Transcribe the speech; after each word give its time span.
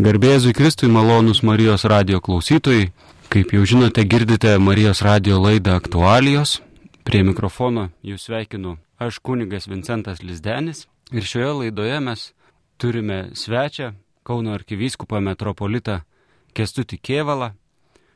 Garbėzui 0.00 0.54
Kristui 0.56 0.88
malonus 0.88 1.42
Marijos 1.44 1.82
radio 1.84 2.16
klausytojai. 2.24 2.86
Kaip 3.28 3.50
jau 3.52 3.64
žinote, 3.68 4.00
girdite 4.08 4.54
Marijos 4.56 5.02
radio 5.04 5.36
laidą 5.36 5.74
aktualijos. 5.76 6.62
Prie 7.04 7.20
mikrofono 7.20 7.90
jūs 8.00 8.24
sveikinu 8.24 8.78
aš 8.96 9.18
kunigas 9.20 9.68
Vincentas 9.68 10.22
Lizdenis. 10.24 10.86
Ir 11.12 11.26
šioje 11.28 11.50
laidoje 11.58 11.98
mes 12.00 12.22
turime 12.80 13.34
svečią 13.36 13.90
Kauno 14.24 14.54
arkivyskupą 14.56 15.20
metropolitą 15.20 15.98
Kestutį 16.56 16.96
Kievalą. 16.96 17.50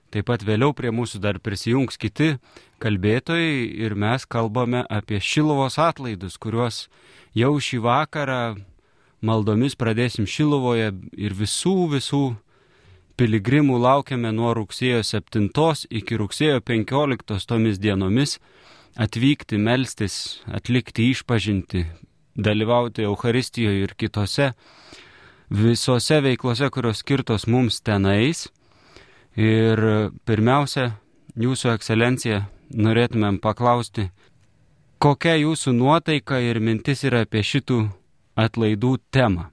Taip 0.08 0.30
pat 0.30 0.46
vėliau 0.48 0.72
prie 0.72 0.88
mūsų 0.88 1.20
dar 1.20 1.42
prisijungs 1.44 2.00
kiti 2.00 2.38
kalbėtojai 2.80 3.66
ir 3.84 3.92
mes 3.94 4.24
kalbame 4.24 4.80
apie 4.88 5.20
Šilovos 5.20 5.76
atlaidus, 5.76 6.38
kuriuos 6.40 6.86
jau 7.36 7.52
šį 7.60 7.82
vakarą 7.84 8.40
maldomis 9.20 9.76
pradėsim 9.78 10.26
Šilovoje 10.26 10.92
ir 11.16 11.34
visų 11.36 11.76
visų 11.94 12.24
piligrimų 13.16 13.78
laukiame 13.80 14.32
nuo 14.32 14.52
rugsėjo 14.56 15.02
7 15.04 15.48
iki 15.90 16.16
rugsėjo 16.20 16.60
15 16.60 17.46
tomis 17.48 17.78
dienomis 17.78 18.38
atvykti, 18.96 19.58
melstis, 19.58 20.40
atlikti 20.48 21.10
išpažinti, 21.10 21.84
dalyvauti 22.36 23.04
Euharistijoje 23.04 23.82
ir 23.84 23.94
kitose 23.96 24.52
visose 25.50 26.20
veiklose, 26.20 26.70
kurios 26.70 27.02
skirtos 27.04 27.46
mums 27.46 27.80
tenais. 27.80 28.48
Ir 29.36 29.80
pirmiausia, 30.24 30.94
jūsų 31.36 31.74
ekscelencija, 31.74 32.46
norėtumėm 32.72 33.36
paklausti, 33.44 34.08
kokia 34.98 35.36
jūsų 35.36 35.74
nuotaika 35.76 36.40
ir 36.40 36.60
mintis 36.60 37.04
yra 37.04 37.26
apie 37.26 37.44
šitų 37.44 37.82
atlaidų 38.36 38.96
temą. 39.10 39.48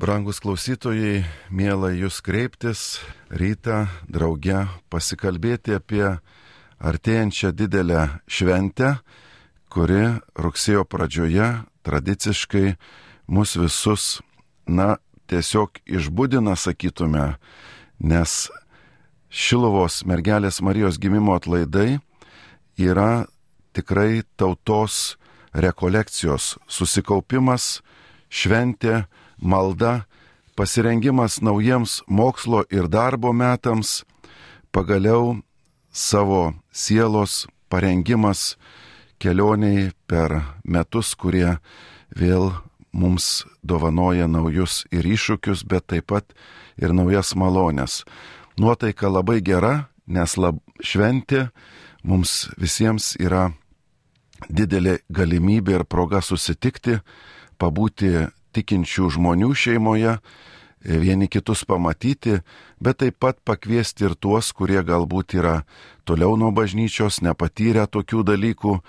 Brangus 0.00 0.40
klausytojai, 0.40 1.24
mėla 1.52 1.90
jūs 1.92 2.20
kreiptis 2.24 3.00
rytą 3.28 3.82
drauge 4.08 4.62
pasikalbėti 4.92 5.74
apie 5.76 6.06
artėjančią 6.80 7.50
didelę 7.52 8.06
šventę, 8.24 8.94
kuri 9.68 10.20
rugsėjo 10.40 10.86
pradžioje 10.88 11.50
tradiciškai 11.84 12.78
mus 13.28 13.56
visus, 13.60 14.06
na, 14.64 14.96
tiesiog 15.28 15.82
išbūdina, 15.84 16.56
sakytume, 16.56 17.36
nes 18.00 18.48
Šilovos 19.30 20.00
mergelės 20.08 20.58
Marijos 20.64 20.96
gimimo 20.98 21.36
atlaidai 21.38 22.00
yra 22.80 23.28
tikrai 23.76 24.24
tautos 24.40 25.19
rekolekcijos, 25.52 26.56
susikaupimas, 26.68 27.80
šventė, 28.30 29.04
malda, 29.40 30.04
pasirengimas 30.56 31.40
naujiems 31.42 32.00
mokslo 32.06 32.64
ir 32.70 32.88
darbo 32.88 33.32
metams, 33.32 34.04
pagaliau 34.72 35.40
savo 35.90 36.54
sielos 36.72 37.46
parengimas 37.68 38.56
kelioniai 39.18 39.90
per 40.06 40.40
metus, 40.64 41.14
kurie 41.14 41.58
vėl 42.16 42.52
mums 42.92 43.44
dovanoja 43.62 44.26
naujus 44.26 44.84
ir 44.90 45.06
iššūkius, 45.06 45.64
bet 45.66 45.86
taip 45.90 46.10
pat 46.10 46.34
ir 46.80 46.94
naujas 46.94 47.34
malonės. 47.38 48.02
Nuotaika 48.58 49.10
labai 49.10 49.40
gera, 49.40 49.90
nes 50.06 50.36
lab, 50.36 50.58
šventė 50.82 51.50
mums 52.02 52.50
visiems 52.58 53.14
yra 53.20 53.50
didelė 54.48 55.00
galimybė 55.12 55.80
ir 55.80 55.84
proga 55.84 56.22
susitikti, 56.24 57.00
pabūti 57.60 58.30
tikinčių 58.56 59.10
žmonių 59.16 59.50
šeimoje, 59.54 60.16
vieni 60.80 61.28
kitus 61.28 61.64
pamatyti, 61.68 62.40
bet 62.80 63.02
taip 63.04 63.18
pat 63.20 63.38
pakviesti 63.44 64.08
ir 64.08 64.16
tuos, 64.16 64.52
kurie 64.56 64.80
galbūt 64.82 65.36
yra 65.36 65.62
toliau 66.08 66.36
nuo 66.40 66.50
bažnyčios, 66.56 67.20
nepatyrę 67.20 67.86
tokių 67.86 68.24
dalykų, 68.32 68.80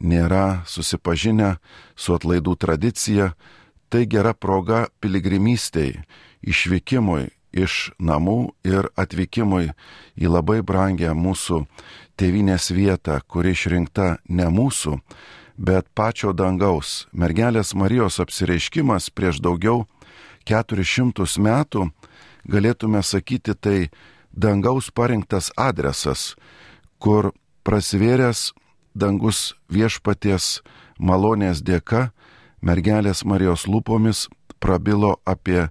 nėra 0.00 0.62
susipažinę 0.68 1.56
su 1.96 2.14
atlaidų 2.16 2.56
tradicija. 2.60 3.32
Tai 3.90 4.04
gera 4.06 4.36
proga 4.38 4.84
piligrimystėj, 5.02 5.96
išvykimui 6.46 7.39
iš 7.52 7.90
namų 7.98 8.52
ir 8.66 8.88
atvykimui 8.98 9.72
į 10.16 10.30
labai 10.30 10.60
brangę 10.62 11.12
mūsų 11.14 11.64
tėvinės 12.20 12.70
vietą, 12.74 13.20
kuri 13.26 13.54
išrinkta 13.56 14.18
ne 14.28 14.48
mūsų, 14.52 14.98
bet 15.56 15.88
pačio 15.94 16.32
dangaus. 16.32 17.06
Mergelės 17.12 17.74
Marijos 17.74 18.20
apsireiškimas 18.20 19.10
prieš 19.10 19.40
daugiau 19.44 19.86
400 20.48 21.26
metų, 21.40 21.90
galėtume 22.48 23.02
sakyti, 23.02 23.54
tai 23.54 23.78
dangaus 24.32 24.90
parinktas 24.90 25.50
adresas, 25.56 26.34
kur 26.98 27.32
prasivėręs 27.64 28.52
dangus 28.94 29.54
viešpaties 29.70 30.60
malonės 30.98 31.62
dėka 31.62 32.10
mergelės 32.60 33.24
Marijos 33.24 33.66
lūpomis 33.66 34.28
prabilo 34.60 35.16
apie 35.24 35.68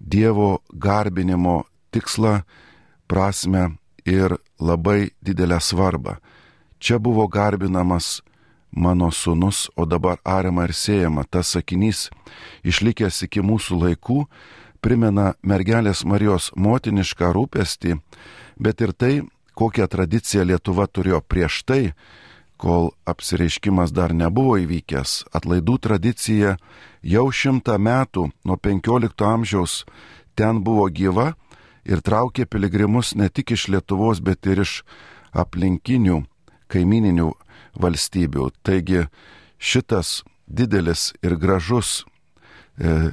Dievo 0.00 0.58
garbinimo 0.72 1.64
tikslą, 1.92 2.40
prasme 3.06 3.76
ir 4.04 4.36
labai 4.58 5.10
didelę 5.22 5.60
svarbą. 5.60 6.16
Čia 6.80 6.98
buvo 6.98 7.26
garbinamas 7.28 8.22
mano 8.70 9.10
sunus, 9.10 9.68
o 9.76 9.84
dabar 9.86 10.18
ariama 10.24 10.64
ir 10.64 10.72
siejama. 10.72 11.24
Tas 11.24 11.52
sakinys, 11.52 12.08
išlikęs 12.64 13.26
iki 13.26 13.42
mūsų 13.44 13.80
laikų, 13.84 14.24
primena 14.80 15.34
mergelės 15.42 16.04
Marijos 16.04 16.50
motinišką 16.56 17.32
rūpestį, 17.36 17.98
bet 18.56 18.80
ir 18.80 18.92
tai, 18.92 19.14
kokią 19.54 19.88
tradiciją 19.90 20.46
Lietuva 20.46 20.86
turėjo 20.86 21.20
prieš 21.20 21.62
tai, 21.68 21.82
kol 22.60 22.90
apsireiškimas 23.08 23.94
dar 23.96 24.12
nebuvo 24.12 24.58
įvykęs. 24.60 25.32
Atlaidų 25.32 25.78
tradicija 25.80 26.56
jau 27.00 27.26
šimtą 27.32 27.78
metų 27.80 28.28
nuo 28.44 28.56
15 28.60 29.24
amžiaus 29.24 29.84
ten 30.36 30.60
buvo 30.64 30.84
gyva 30.92 31.32
ir 31.88 32.04
traukė 32.04 32.44
piligrimus 32.44 33.14
ne 33.16 33.30
tik 33.32 33.54
iš 33.56 33.70
Lietuvos, 33.72 34.20
bet 34.20 34.44
ir 34.46 34.60
iš 34.66 34.82
aplinkinių 35.32 36.20
kaimininių 36.70 37.30
valstybių. 37.80 38.50
Taigi 38.62 39.06
šitas 39.58 40.20
didelis 40.46 41.10
ir 41.24 41.38
gražus 41.40 42.02
e, 42.76 43.12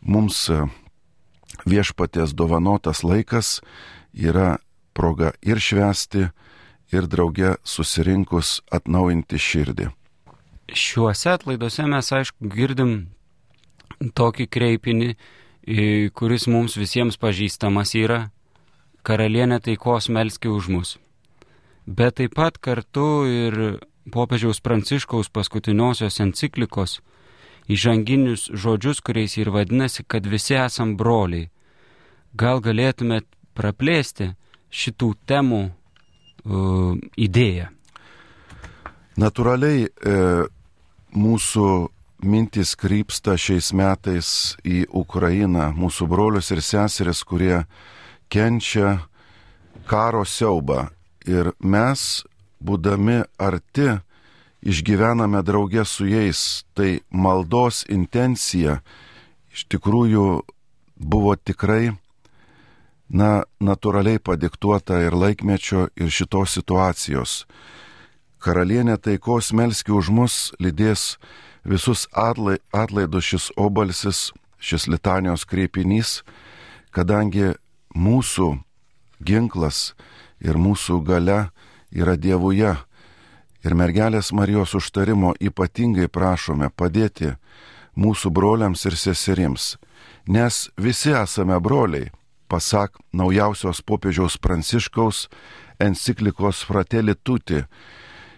mums 0.00 0.46
e, 0.48 0.64
viešpatės 1.68 2.32
dovanotas 2.32 3.04
laikas 3.04 3.60
yra 4.16 4.56
proga 4.96 5.34
ir 5.44 5.60
švesti, 5.60 6.30
ir 6.92 7.06
drauge 7.10 7.56
susirinkus 7.64 8.60
atnaujinti 8.72 9.38
širdį. 9.38 9.90
Šiuose 10.66 11.30
atlaiduose 11.34 11.86
mes 11.86 12.12
aišku 12.12 12.50
girdim 12.50 12.94
tokį 14.18 14.46
kreipinį, 14.50 15.10
kuris 16.14 16.46
mums 16.50 16.76
visiems 16.78 17.18
pažįstamas 17.18 17.94
yra 17.98 18.20
karalienė 19.06 19.60
taikos 19.62 20.08
melski 20.10 20.50
už 20.50 20.70
mus. 20.70 20.96
Bet 21.86 22.18
taip 22.18 22.34
pat 22.34 22.58
kartu 22.58 23.26
ir 23.30 23.78
popiežiaus 24.10 24.58
pranciškaus 24.62 25.30
paskutiniosios 25.30 26.18
enciklikos 26.22 27.00
įžanginius 27.70 28.48
žodžius, 28.54 29.00
kuriais 29.02 29.36
ir 29.38 29.50
vadinasi, 29.54 30.04
kad 30.06 30.26
visi 30.26 30.54
esam 30.58 30.96
broliai. 30.98 31.50
Gal 32.34 32.60
galėtumėt 32.62 33.26
praplėsti 33.54 34.34
šitų 34.70 35.14
temų 35.26 35.62
idėją? 37.16 37.68
Naturaliai 39.16 39.86
e, 39.88 40.16
mūsų 41.16 41.68
mintis 42.26 42.74
krypsta 42.76 43.36
šiais 43.40 43.72
metais 43.76 44.28
į 44.64 44.84
Ukrainą, 44.92 45.70
mūsų 45.76 46.08
brolius 46.10 46.50
ir 46.52 46.60
seseris, 46.64 47.22
kurie 47.24 47.64
kenčia 48.32 48.98
karo 49.88 50.24
siaubą. 50.24 50.90
Ir 51.26 51.52
mes, 51.58 52.24
būdami 52.62 53.22
arti, 53.40 53.96
išgyvename 54.66 55.42
draugę 55.42 55.84
su 55.84 56.06
jais. 56.06 56.64
Tai 56.74 57.00
maldos 57.10 57.84
intencija 57.88 58.80
iš 59.52 59.66
tikrųjų 59.72 60.42
buvo 60.96 61.36
tikrai 61.36 61.96
na, 63.08 63.44
natūraliai 63.60 64.20
padiktuota 64.22 65.00
ir 65.04 65.14
laikmečio, 65.16 65.88
ir 65.96 66.10
šitos 66.10 66.56
situacijos. 66.58 67.44
Karalienė 68.42 68.98
taikos 69.02 69.52
melski 69.56 69.92
už 69.94 70.10
mus 70.10 70.36
lydės 70.62 71.16
visus 71.64 72.06
atlai, 72.12 72.58
atlaidus 72.72 73.24
šis 73.32 73.48
obalsis, 73.56 74.30
šis 74.58 74.86
litanijos 74.88 75.46
kreipinys, 75.48 76.20
kadangi 76.90 77.54
mūsų 77.94 78.52
ginklas 79.24 79.94
ir 80.40 80.58
mūsų 80.60 81.00
gale 81.06 81.48
yra 81.90 82.16
Dievuje. 82.16 82.76
Ir 83.66 83.74
mergelės 83.74 84.30
Marijos 84.30 84.76
užtarimo 84.78 85.32
ypatingai 85.42 86.06
prašome 86.06 86.70
padėti 86.70 87.32
mūsų 87.98 88.30
broliams 88.30 88.84
ir 88.86 88.94
seserims 88.94 89.74
nes 90.26 90.68
visi 90.76 91.12
esame 91.14 91.58
broliai, 91.60 92.10
pasak 92.48 92.98
naujausios 93.12 93.82
popiežiaus 93.82 94.38
Pranciškaus 94.38 95.26
enciklikos 95.82 96.62
Fratelli 96.66 97.14
Tuti. 97.14 97.62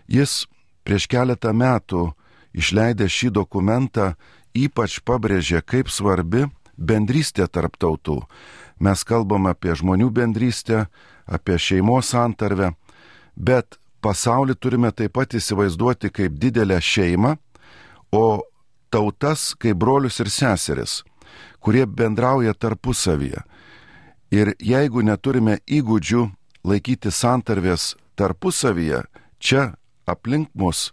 Jis 0.09 0.47
prieš 0.85 1.07
keletą 1.11 1.53
metų 1.53 2.09
išleidęs 2.57 3.13
šį 3.13 3.31
dokumentą 3.37 4.15
ypač 4.57 4.99
pabrėžė, 5.05 5.63
kaip 5.63 5.91
svarbi 5.93 6.47
bendrystė 6.79 7.49
tarp 7.51 7.77
tautų. 7.79 8.23
Mes 8.81 9.03
kalbam 9.05 9.49
apie 9.51 9.75
žmonių 9.75 10.11
bendrystę, 10.15 10.87
apie 11.27 11.59
šeimos 11.59 12.13
santarvę, 12.15 12.73
bet 13.35 13.79
pasaulį 14.01 14.55
turime 14.55 14.93
taip 14.95 15.17
pat 15.19 15.35
įsivaizduoti 15.35 16.13
kaip 16.15 16.39
didelę 16.39 16.79
šeimą, 16.81 17.37
o 18.15 18.43
tautas 18.91 19.53
kaip 19.59 19.77
brolius 19.77 20.21
ir 20.23 20.31
seseris, 20.31 21.03
kurie 21.61 21.85
bendrauja 21.87 22.55
tarpusavyje. 22.55 23.43
Ir 24.31 24.53
jeigu 24.61 25.03
neturime 25.05 25.59
įgūdžių 25.65 26.25
laikyti 26.69 27.13
santarvės 27.13 27.95
tarpusavyje, 28.19 29.05
čia 29.41 29.73
aplink 30.09 30.51
mus, 30.55 30.91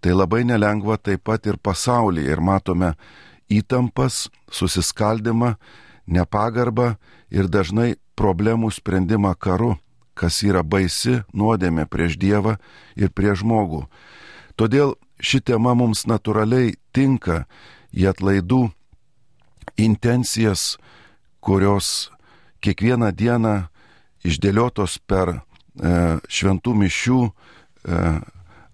tai 0.00 0.14
labai 0.16 0.44
nelengva 0.48 0.96
taip 0.96 1.26
pat 1.28 1.46
ir 1.46 1.58
pasaulyje 1.60 2.32
ir 2.32 2.40
matome 2.40 2.94
įtampas, 3.52 4.30
susiskaldimą, 4.50 5.56
nepagarbą 6.06 6.94
ir 7.30 7.50
dažnai 7.52 7.96
problemų 8.16 8.70
sprendimą 8.72 9.34
karu, 9.36 9.76
kas 10.14 10.42
yra 10.44 10.62
baisi 10.62 11.20
nuodėmė 11.32 11.86
prieš 11.90 12.16
Dievą 12.20 12.56
ir 12.96 13.12
prieš 13.12 13.42
žmogų. 13.44 13.84
Todėl 14.56 14.96
ši 15.20 15.40
tema 15.40 15.74
mums 15.76 16.06
natūraliai 16.08 16.74
tinka 16.92 17.44
į 17.92 18.10
atlaidų 18.12 18.70
intencijas, 19.80 20.76
kurios 21.40 22.10
kiekvieną 22.64 23.10
dieną 23.16 23.54
išdėliotos 24.26 24.98
per 25.08 25.32
e, 25.32 25.40
šventų 26.28 26.74
mišių 26.82 27.20
e, 27.24 27.32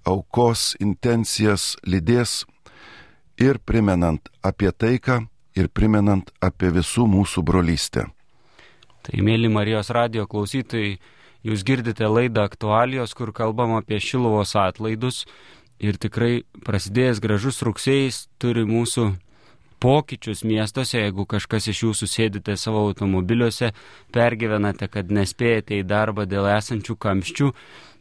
aukos 0.06 0.74
intencijas 0.82 1.74
lydės 1.86 2.44
ir 3.42 3.58
primenant 3.58 4.30
apie 4.42 4.70
taiką, 4.72 5.26
ir 5.56 5.68
primenant 5.68 6.30
apie 6.44 6.70
visų 6.74 7.06
mūsų 7.10 7.44
brolystę. 7.46 8.06
Tai, 9.06 9.20
mėly 9.22 9.50
Marijos 9.52 9.92
radio 9.94 10.26
klausytojai, 10.26 10.96
jūs 11.46 11.62
girdite 11.66 12.08
laidą 12.10 12.46
aktualijos, 12.48 13.14
kur 13.14 13.30
kalbam 13.32 13.76
apie 13.78 14.00
Šilovos 14.02 14.56
atlaidus 14.58 15.24
ir 15.78 15.98
tikrai 16.00 16.42
prasidėjęs 16.66 17.20
gražus 17.22 17.62
rugsėjas 17.66 18.24
turi 18.42 18.64
mūsų 18.66 19.12
pokyčius 19.82 20.44
miestuose, 20.44 21.00
jeigu 21.00 21.26
kažkas 21.28 21.68
iš 21.72 21.82
jūsų 21.84 22.08
sėdite 22.10 22.56
savo 22.60 22.86
automobiliuose, 22.88 23.72
pergyvenate, 24.14 24.88
kad 24.92 25.12
nespėjate 25.12 25.80
į 25.80 25.86
darbą 25.88 26.26
dėl 26.28 26.48
esančių 26.56 26.96
kamščių, 26.96 27.52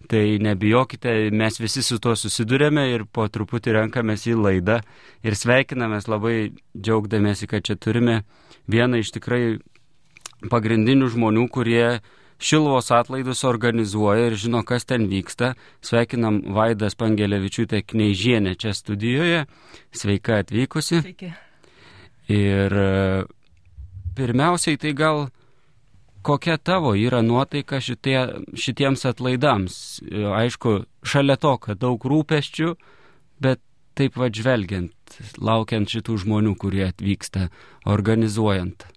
tai 0.09 0.23
nebijokite, 0.41 1.13
mes 1.33 1.59
visi 1.59 1.83
su 1.83 1.99
tuo 1.99 2.15
susidurėme 2.19 2.87
ir 2.93 3.05
po 3.05 3.27
truputį 3.27 3.79
renkamės 3.79 4.27
į 4.29 4.35
laidą 4.39 4.81
ir 5.25 5.37
sveikinamės 5.37 6.09
labai 6.11 6.35
džiaugdamėsi, 6.77 7.49
kad 7.49 7.65
čia 7.65 7.75
turime 7.75 8.21
vieną 8.71 9.01
iš 9.01 9.15
tikrai 9.17 9.57
pagrindinių 10.51 11.09
žmonių, 11.15 11.49
kurie 11.49 11.87
Šilvos 12.35 12.91
atlaidus 12.91 13.45
organizuoja 13.47 14.25
ir 14.27 14.35
žino, 14.35 14.59
kas 14.67 14.83
ten 14.83 15.07
vyksta. 15.07 15.53
Sveikinam 15.79 16.41
Vaidas 16.57 16.97
Pangelevičiūtė 16.99 17.79
Kneižienė 17.87 18.57
čia 18.59 18.75
studijoje. 18.75 19.45
Sveika 19.95 20.41
atvykusi. 20.43 20.99
Sveiki. 20.99 21.31
Ir 22.31 22.73
e, 22.73 23.25
pirmiausiai 24.17 24.79
tai 24.81 24.93
gal 24.97 25.27
kokia 26.25 26.57
tavo 26.57 26.95
yra 26.97 27.21
nuotaika 27.21 27.77
šitie, 27.83 28.17
šitiems 28.57 29.05
atlaidams. 29.05 29.77
E, 30.01 30.25
aišku, 30.41 30.79
šalia 31.05 31.37
to, 31.37 31.53
kad 31.61 31.81
daug 31.83 32.01
rūpeščių, 32.01 32.73
bet 33.45 33.61
taip 33.95 34.17
va 34.19 34.31
žvelgiant, 34.33 35.19
laukiant 35.37 35.91
šitų 35.91 36.17
žmonių, 36.25 36.55
kurie 36.59 36.87
atvyksta, 36.89 37.49
organizuojant. 37.85 38.87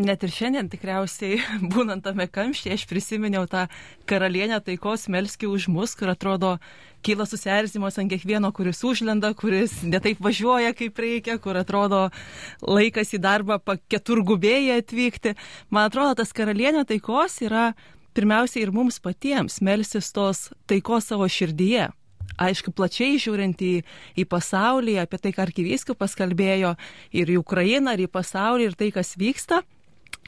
Net 0.00 0.22
ir 0.24 0.30
šiandien 0.32 0.70
tikriausiai, 0.72 1.42
būnant 1.72 2.00
tame 2.06 2.24
kamštyje, 2.24 2.78
aš 2.78 2.84
prisiminiau 2.88 3.44
tą 3.50 3.66
karalienę 4.08 4.56
taikos 4.64 5.04
melskį 5.12 5.50
už 5.52 5.66
mus, 5.68 5.92
kur 5.98 6.08
atrodo 6.08 6.54
kyla 7.04 7.26
susierzimas 7.28 7.98
ant 8.00 8.08
kiekvieno, 8.08 8.48
kuris 8.56 8.80
užlenda, 8.88 9.34
kuris 9.36 9.82
netaip 9.84 10.22
važiuoja 10.24 10.72
kaip 10.78 10.96
reikia, 10.96 11.36
kur 11.42 11.58
atrodo 11.60 12.06
laikas 12.64 13.12
į 13.12 13.20
darbą 13.20 13.58
keturgubėjai 13.92 14.78
atvykti. 14.80 15.34
Man 15.68 15.90
atrodo, 15.90 16.22
tas 16.22 16.32
karalienė 16.32 16.86
taikos 16.88 17.42
yra 17.44 17.74
pirmiausia 18.16 18.62
ir 18.62 18.72
mums 18.72 18.96
patiems 19.02 19.60
melsis 19.60 20.08
tos 20.16 20.48
taikos 20.70 21.10
savo 21.12 21.28
širdyje. 21.28 21.90
Aišku, 22.40 22.72
plačiai 22.72 23.20
žiūrint 23.20 23.60
į, 23.60 23.74
į 24.16 24.24
pasaulį, 24.24 24.96
apie 25.02 25.20
tai, 25.20 25.34
ką 25.36 25.44
arkivyskupas 25.44 26.16
kalbėjo, 26.16 26.72
ir 27.12 27.28
į 27.28 27.36
Ukrainą, 27.42 27.92
ir 27.92 28.06
į 28.06 28.10
pasaulį, 28.14 28.70
ir 28.70 28.76
tai, 28.78 28.88
kas 28.94 29.12
vyksta, 29.20 29.60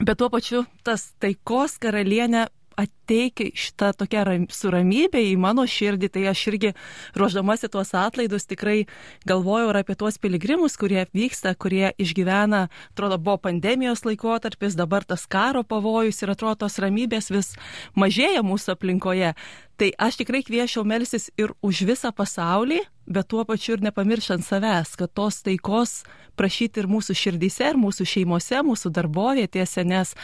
bet 0.00 0.18
tuo 0.18 0.30
pačiu 0.32 0.64
tas 0.86 1.12
taikos 1.22 1.78
karalienė 1.82 2.48
ateik 2.76 3.38
šitą 3.54 3.92
tokią 3.94 4.22
ram, 4.26 4.46
suramybę 4.50 5.20
į 5.22 5.34
mano 5.38 5.64
širdį, 5.68 6.08
tai 6.10 6.24
aš 6.30 6.40
irgi 6.50 6.72
ruoždamasi 7.18 7.70
tuos 7.70 7.92
atlaidus 7.94 8.48
tikrai 8.50 8.86
galvojau 9.28 9.70
ir 9.70 9.78
apie 9.78 9.96
tuos 9.98 10.18
piligrimus, 10.18 10.76
kurie 10.80 11.04
vyksta, 11.14 11.54
kurie 11.54 11.92
išgyvena, 12.02 12.66
atrodo, 12.92 13.18
buvo 13.18 13.38
pandemijos 13.46 14.04
laikotarpis, 14.06 14.78
dabar 14.78 15.06
tas 15.06 15.26
karo 15.30 15.62
pavojus 15.62 16.22
ir 16.22 16.34
atrodo 16.34 16.64
tos 16.64 16.80
ramybės 16.82 17.30
vis 17.34 17.54
mažėja 17.94 18.42
mūsų 18.46 18.74
aplinkoje. 18.74 19.34
Tai 19.78 19.88
aš 19.98 20.20
tikrai 20.22 20.44
kviečiau 20.46 20.84
melsis 20.86 21.30
ir 21.38 21.54
už 21.62 21.84
visą 21.86 22.10
pasaulį, 22.14 22.82
bet 23.06 23.28
tuo 23.28 23.44
pačiu 23.44 23.76
ir 23.76 23.84
nepamirštant 23.84 24.44
savęs, 24.46 24.94
kad 25.00 25.12
tos 25.12 25.42
taikos 25.44 26.02
prašyti 26.38 26.82
ir 26.82 26.90
mūsų 26.90 27.16
širdyse, 27.18 27.70
ir 27.72 27.80
mūsų 27.80 28.06
šeimose, 28.08 28.62
mūsų 28.66 28.92
darbovietėse, 28.94 29.84
nes 29.86 30.14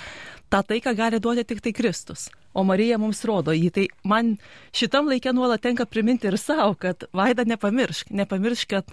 tą 0.51 0.63
taiką 0.67 0.95
gali 0.99 1.21
duoti 1.23 1.45
tik 1.45 1.61
tai 1.63 1.73
Kristus. 1.73 2.29
O 2.53 2.65
Marija 2.67 2.97
mums 2.99 3.21
rodo 3.23 3.53
jį. 3.55 3.69
Tai 3.71 3.83
man 4.11 4.33
šitam 4.75 5.07
laikė 5.07 5.31
nuolat 5.37 5.63
tenka 5.63 5.85
priminti 5.87 6.27
ir 6.27 6.35
savo, 6.41 6.73
kad 6.75 7.05
vaida 7.15 7.45
nepamiršk. 7.47 8.09
Nepamiršk, 8.11 8.73
kad 8.73 8.89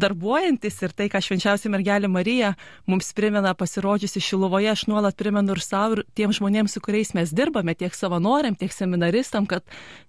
darbuojantis 0.00 0.78
ir 0.80 0.94
tai, 0.96 1.10
ką 1.12 1.20
švenčiausia 1.20 1.68
mergelė 1.72 2.08
Marija 2.08 2.54
mums 2.88 3.12
primena 3.12 3.52
pasirodžiusi 3.52 4.22
Šiluvoje, 4.24 4.70
aš 4.72 4.86
nuolat 4.88 5.18
primenu 5.20 5.52
ir 5.52 5.60
savo, 5.60 5.98
ir 5.98 6.06
tiem 6.16 6.32
žmonėms, 6.32 6.72
su 6.72 6.80
kuriais 6.80 7.12
mes 7.12 7.34
dirbame, 7.36 7.74
tiek 7.76 7.92
savanoriam, 7.92 8.56
tiek 8.56 8.72
seminaristam, 8.72 9.44
kad 9.50 9.60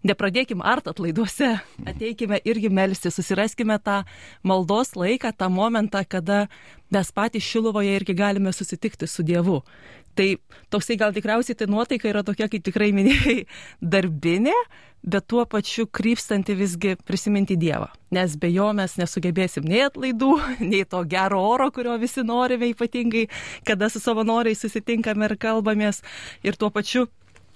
nepradėkim 0.08 0.64
art 0.64 0.88
atlaiduose, 0.88 1.58
ateikime 1.84 2.40
irgi 2.48 2.72
melsti, 2.72 3.12
susiraskime 3.12 3.82
tą 3.84 4.06
maldos 4.48 4.96
laiką, 4.96 5.34
tą 5.36 5.52
momentą, 5.52 6.06
kada 6.08 6.46
mes 6.94 7.12
patys 7.12 7.44
Šiluvoje 7.44 8.00
irgi 8.00 8.16
galime 8.16 8.56
susitikti 8.56 9.12
su 9.12 9.28
Dievu. 9.28 9.60
Tai 10.18 10.28
toksai 10.74 10.98
gal 11.02 11.14
tikriausiai 11.16 11.58
tai 11.58 11.68
nuotaika 11.72 12.10
yra 12.10 12.24
tokia, 12.26 12.50
kaip 12.52 12.66
tikrai 12.66 12.92
minėjai, 12.96 13.44
darbinė, 13.94 14.54
bet 15.04 15.26
tuo 15.28 15.44
pačiu 15.50 15.88
krypstanti 15.88 16.56
visgi 16.58 16.94
prisiminti 17.08 17.58
Dievą. 17.60 17.90
Nes 18.14 18.38
be 18.40 18.52
jo 18.54 18.70
mes 18.78 18.96
nesugebėsim 19.00 19.66
nei 19.68 19.84
atlaidų, 19.88 20.32
nei 20.72 20.86
to 20.90 21.04
gero 21.10 21.42
oro, 21.50 21.70
kurio 21.74 21.98
visi 22.02 22.24
norime 22.26 22.72
ypatingai, 22.72 23.28
kada 23.68 23.90
su 23.90 24.04
savanoriai 24.04 24.58
susitinkame 24.58 25.32
ir 25.32 25.38
kalbamės. 25.42 26.04
Ir 26.46 26.60
tuo 26.60 26.72
pačiu 26.74 27.10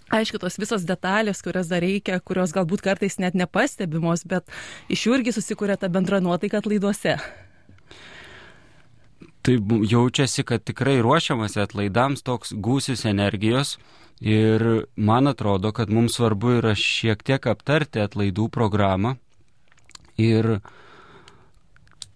Aišku, 0.07 0.39
tos 0.39 0.55
visos 0.55 0.85
detalės, 0.87 1.41
kurias 1.43 1.67
dar 1.67 1.81
reikia, 1.83 2.21
kurios 2.23 2.53
galbūt 2.55 2.79
kartais 2.85 3.17
net 3.19 3.35
nepastebimos, 3.35 4.23
bet 4.23 4.47
iš 4.87 5.03
jų 5.03 5.17
irgi 5.17 5.33
susikūrė 5.35 5.75
ta 5.75 5.89
bendra 5.91 6.21
nuotaika 6.23 6.61
atlaiduose. 6.61 7.17
Tai 9.47 9.55
jaučiasi, 9.87 10.43
kad 10.43 10.65
tikrai 10.67 10.97
ruošiamasi 10.99 11.61
atlaidams 11.63 12.25
toks 12.27 12.51
gūsis 12.51 13.05
energijos. 13.07 13.77
Ir 14.19 14.87
man 14.95 15.31
atrodo, 15.31 15.71
kad 15.71 15.93
mums 15.93 16.17
svarbu 16.17 16.57
yra 16.57 16.73
šiek 16.75 17.23
tiek 17.23 17.47
aptarti 17.47 18.01
atlaidų 18.03 18.49
programą. 18.51 19.13
Ir 20.19 20.57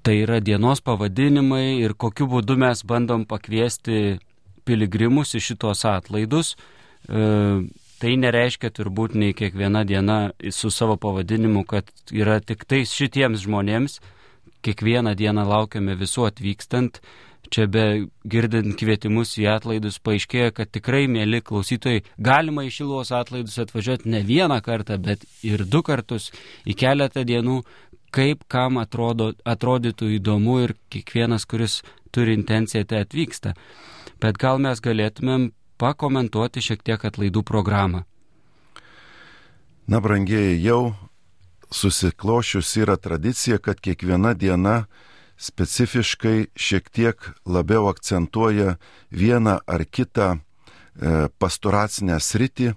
tai 0.03 0.17
yra 0.25 0.41
dienos 0.43 0.83
pavadinimai 0.83 1.79
ir 1.79 1.93
kokiu 1.93 2.27
būdu 2.27 2.57
mes 2.59 2.83
bandom 2.83 3.23
pakviesti 3.29 4.19
piligrimus 4.67 5.31
į 5.37 5.45
šitos 5.47 5.85
atlaidus. 5.87 6.55
E, 7.07 7.27
tai 8.01 8.15
nereiškia 8.17 8.73
turbūt 8.75 9.15
nei 9.15 9.37
kiekviena 9.37 9.85
diena 9.87 10.19
su 10.51 10.73
savo 10.73 10.99
pavadinimu, 10.99 11.63
kad 11.63 11.87
yra 12.11 12.41
tik 12.43 12.67
tais 12.67 12.91
šitiems 12.91 13.45
žmonėms, 13.45 14.01
kiekvieną 14.65 15.15
dieną 15.19 15.45
laukiame 15.47 15.97
visų 15.99 16.27
atvykstant. 16.29 17.01
Čia 17.51 17.65
be 17.67 17.85
girdint 18.23 18.77
kvietimus 18.79 19.33
į 19.41 19.47
atlaidus 19.51 19.97
paaiškėjo, 20.05 20.51
kad 20.55 20.69
tikrai, 20.71 21.07
mėly 21.11 21.41
klausytojai, 21.43 22.03
galima 22.21 22.63
į 22.63 22.71
šilos 22.77 23.11
atlaidus 23.11 23.57
atvažiuoti 23.59 24.11
ne 24.13 24.21
vieną 24.23 24.61
kartą, 24.63 24.99
bet 25.01 25.25
ir 25.43 25.65
du 25.65 25.81
kartus 25.83 26.29
į 26.63 26.77
keletą 26.79 27.25
dienų, 27.27 27.63
kaip 28.13 28.45
kam 28.47 28.77
atrodo, 28.79 29.31
atrodytų 29.43 30.13
įdomu 30.19 30.59
ir 30.63 30.75
kiekvienas, 30.93 31.47
kuris 31.49 31.81
turi 32.13 32.37
intenciją, 32.37 32.85
tai 32.85 33.03
atvyksta. 33.07 33.55
bet 34.21 34.37
gal 34.37 34.61
mes 34.61 34.79
galėtumėm 34.85 35.49
pakomentuoti 35.81 36.61
šiek 36.61 36.83
tiek 36.85 37.05
atlaidų 37.09 37.43
programą. 37.47 38.03
Na, 39.89 39.99
brangieji, 39.99 40.59
jau 40.61 40.93
susiklošius 41.71 42.75
yra 42.77 42.95
tradicija, 42.97 43.57
kad 43.57 43.79
kiekviena 43.79 44.33
diena 44.33 44.85
specifiškai 45.37 46.51
šiek 46.55 46.89
tiek 46.89 47.31
labiau 47.45 47.87
akcentuoja 47.89 48.75
vieną 49.11 49.57
ar 49.65 49.85
kitą 49.85 50.27
e, 50.35 50.39
pastoracinę 51.39 52.19
sritį, 52.19 52.73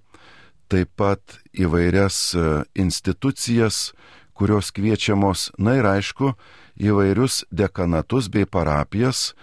taip 0.72 0.94
pat 0.96 1.38
įvairias 1.52 2.18
e, 2.34 2.46
institucijas, 2.74 3.92
kurios 4.32 4.72
kviečiamos, 4.74 5.50
na 5.58 5.76
ir 5.78 5.86
aišku, 5.86 6.32
įvairius 6.80 7.44
dekanatus 7.50 8.30
bei 8.32 8.46
parapijas, 8.46 9.34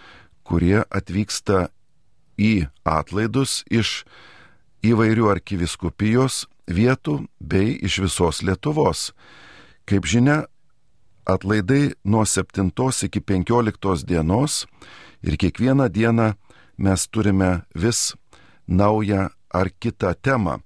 kurie 0.44 0.82
atvyksta 0.90 1.70
į 2.42 2.68
atlaidus 2.84 3.62
iš 3.70 4.02
įvairių 4.82 5.30
arkiviskupijos 5.36 6.48
vietų 6.68 7.26
bei 7.40 7.78
iš 7.82 8.02
visos 8.06 8.42
Lietuvos. 8.46 9.12
Kaip 9.86 10.06
žinia, 10.06 10.46
atlaidai 11.26 11.94
nuo 12.04 12.26
7 12.26 12.72
iki 13.06 13.20
15 13.22 14.06
dienos 14.06 14.66
ir 15.24 15.38
kiekvieną 15.38 15.90
dieną 15.90 16.34
mes 16.78 17.08
turime 17.08 17.62
vis 17.76 18.14
naują 18.68 19.30
ar 19.54 19.70
kitą 19.80 20.14
temą. 20.22 20.62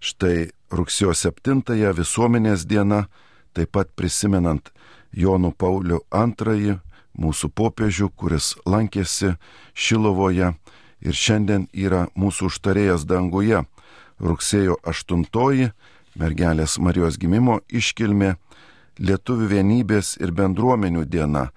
Štai 0.00 0.50
rugsėjo 0.70 1.14
7 1.14 1.62
visuomenės 1.96 2.66
diena, 2.66 3.08
taip 3.52 3.72
pat 3.72 3.88
prisimenant 3.96 4.70
Jonų 5.12 5.52
Paulių 5.56 6.00
II, 6.12 6.78
mūsų 7.18 7.48
popiežių, 7.50 8.10
kuris 8.14 8.54
lankėsi 8.66 9.34
Šilovoje 9.74 10.52
ir 11.00 11.14
šiandien 11.14 11.66
yra 11.72 12.06
mūsų 12.14 12.50
užtarėjas 12.52 13.06
danguje. 13.08 13.64
Rugsėjo 14.20 14.76
8 14.82 15.70
mergelės 16.18 16.78
Marijos 16.78 17.18
gimimo 17.18 17.60
iškilmė 17.70 18.34
Lietuvių 18.98 19.46
vienybės 19.52 20.16
ir 20.18 20.32
bendruomenių 20.34 21.04
diena. 21.06 21.50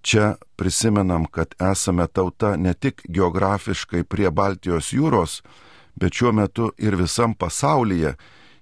Čia 0.00 0.36
prisimenam, 0.56 1.26
kad 1.28 1.52
esame 1.60 2.06
tauta 2.08 2.54
ne 2.56 2.72
tik 2.72 3.02
geografiškai 3.04 4.00
prie 4.08 4.30
Baltijos 4.32 4.94
jūros, 4.96 5.42
bet 5.92 6.16
šiuo 6.16 6.32
metu 6.32 6.70
ir 6.80 6.96
visam 6.96 7.34
pasaulyje 7.36 8.14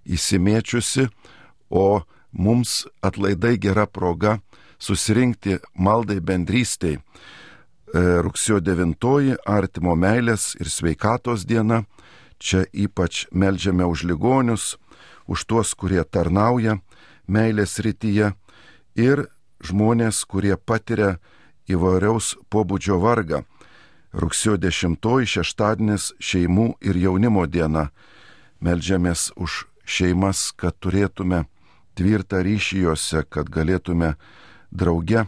įsimiečiusi, 0.02 1.06
o 1.70 2.02
mums 2.32 2.88
atlaidai 3.02 3.54
gera 3.62 3.86
proga 3.86 4.40
susirinkti 4.82 5.60
maldai 5.78 6.18
bendrystėj. 6.18 6.98
E, 6.98 8.00
rugsėjo 8.24 8.58
9 8.60 9.38
artimo 9.46 9.94
meilės 9.94 10.56
ir 10.58 10.68
sveikatos 10.68 11.46
diena. 11.46 11.84
Čia 12.38 12.64
ypač 12.72 13.26
melžiame 13.30 13.84
už 13.84 14.04
ligonius, 14.06 14.76
už 15.26 15.44
tuos, 15.44 15.74
kurie 15.74 16.04
tarnauja 16.04 16.78
meilės 17.26 17.78
rytyje 17.84 18.32
ir 18.96 19.26
žmonės, 19.60 20.24
kurie 20.24 20.56
patiria 20.56 21.18
įvairiaus 21.68 22.36
pobūdžio 22.50 22.98
vargą. 23.02 23.42
Rugsėjo 24.12 24.56
10 24.56 25.26
šeštadienis 25.28 26.12
šeimų 26.18 26.78
ir 26.80 26.96
jaunimo 26.96 27.44
diena. 27.46 27.90
Meldžiamės 28.64 29.32
už 29.36 29.66
šeimas, 29.84 30.48
kad 30.56 30.78
turėtume 30.80 31.44
tvirtą 31.98 32.40
ryšį 32.46 32.86
juose, 32.86 33.22
kad 33.28 33.50
galėtume 33.52 34.14
drauge 34.70 35.26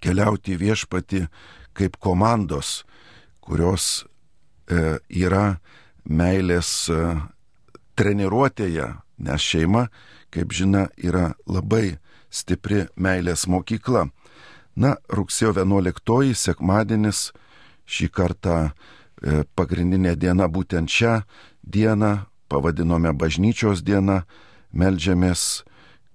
keliauti 0.00 0.58
viešpati 0.60 1.24
kaip 1.72 1.96
komandos, 1.96 2.84
kurios 3.40 4.04
e, 4.68 4.98
yra 5.08 5.60
meilės 6.04 6.88
e, 6.90 7.00
treniruotėje, 7.98 8.86
nes 9.20 9.44
šeima, 9.44 9.88
kaip 10.30 10.54
žinia, 10.56 10.88
yra 10.96 11.34
labai 11.46 11.98
stipri 12.30 12.86
meilės 12.96 13.46
mokykla. 13.50 14.08
Na, 14.76 14.96
rugsėjo 15.10 15.52
11 15.58 16.34
sekmadienis 16.38 17.30
šį 17.90 18.08
kartą 18.14 18.56
e, 18.70 19.42
pagrindinė 19.58 20.14
diena 20.16 20.46
būtent 20.48 20.88
šią 20.88 21.20
dieną 21.62 22.12
pavadinome 22.50 23.12
bažnyčios 23.14 23.82
diena, 23.86 24.24
melžiamės, 24.72 25.64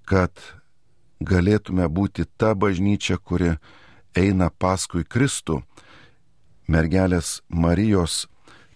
kad 0.08 0.32
galėtume 1.24 1.88
būti 1.88 2.26
ta 2.38 2.54
bažnyčia, 2.56 3.18
kuri 3.18 3.56
eina 4.16 4.50
paskui 4.50 5.04
Kristų, 5.04 5.62
mergelės 6.68 7.42
Marijos 7.50 8.26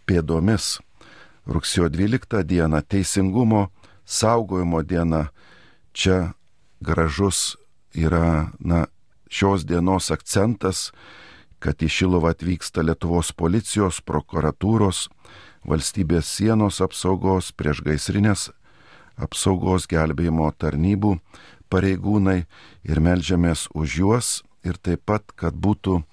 pėdomis. 0.08 0.80
Rugsėjo 1.50 1.90
12 1.90 2.44
diena- 2.46 2.82
teisingumo 2.92 3.70
saugojimo 4.06 4.84
diena. 4.84 5.30
Čia 5.94 6.34
gražus 6.82 7.58
yra 7.94 8.52
na, 8.60 8.86
šios 9.30 9.66
dienos 9.66 10.12
akcentas, 10.12 10.92
kad 11.60 11.82
į 11.82 11.90
Šiluvą 11.90 12.34
atvyksta 12.36 12.86
Lietuvos 12.86 13.34
policijos, 13.34 14.00
prokuratūros, 14.02 15.10
valstybės 15.66 16.30
sienos 16.30 16.80
apsaugos, 16.82 17.52
priešgaisrinės 17.52 18.52
apsaugos 19.18 19.88
gelbėjimo 19.90 20.52
tarnybų 20.56 21.18
pareigūnai 21.70 22.46
ir 22.84 23.00
melžiamės 23.00 23.68
už 23.74 23.98
juos 24.02 24.30
ir 24.64 24.78
taip 24.78 25.06
pat, 25.06 25.24
kad 25.36 25.54
būtų 25.54 26.04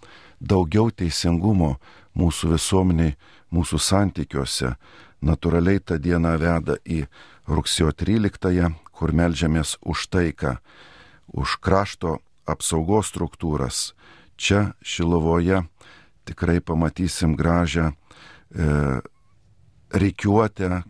daugiau 0.40 0.90
teisingumo 0.90 1.76
mūsų 2.16 2.54
visuomeniai, 2.56 3.16
mūsų 3.52 3.78
santykiuose. 3.80 4.74
Naturaliai 5.20 5.80
tą 5.80 5.98
dieną 6.02 6.36
veda 6.38 6.76
į 6.84 7.06
rugsėjo 7.48 7.92
13, 7.96 8.70
kur 8.92 9.12
melžiamės 9.12 9.76
už 9.80 10.08
taiką, 10.12 10.56
už 11.32 11.56
krašto 11.60 12.18
apsaugos 12.46 13.10
struktūras. 13.12 13.94
Čia 14.36 14.74
Šilovoje 14.84 15.64
tikrai 16.28 16.60
pamatysim 16.60 17.36
gražią 17.36 17.92
e, 17.92 17.94
reikiuotę 19.90 20.82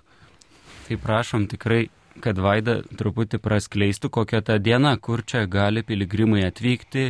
Tai 0.86 0.98
prašom 1.02 1.48
tikrai 1.50 1.86
kad 2.24 2.40
Vaida 2.40 2.80
truputį 2.98 3.40
praskleistų, 3.44 4.12
kokia 4.14 4.42
ta 4.46 4.58
diena, 4.62 4.96
kur 4.98 5.24
čia 5.28 5.46
gali 5.52 5.84
piligrimai 5.84 6.46
atvykti, 6.48 7.10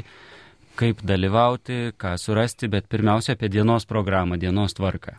kaip 0.79 1.03
dalyvauti, 1.07 1.95
ką 1.99 2.15
surasti, 2.19 2.69
bet 2.71 2.89
pirmiausia 2.91 3.35
apie 3.35 3.49
dienos 3.51 3.87
programą, 3.87 4.39
dienos 4.41 4.75
tvarką. 4.77 5.15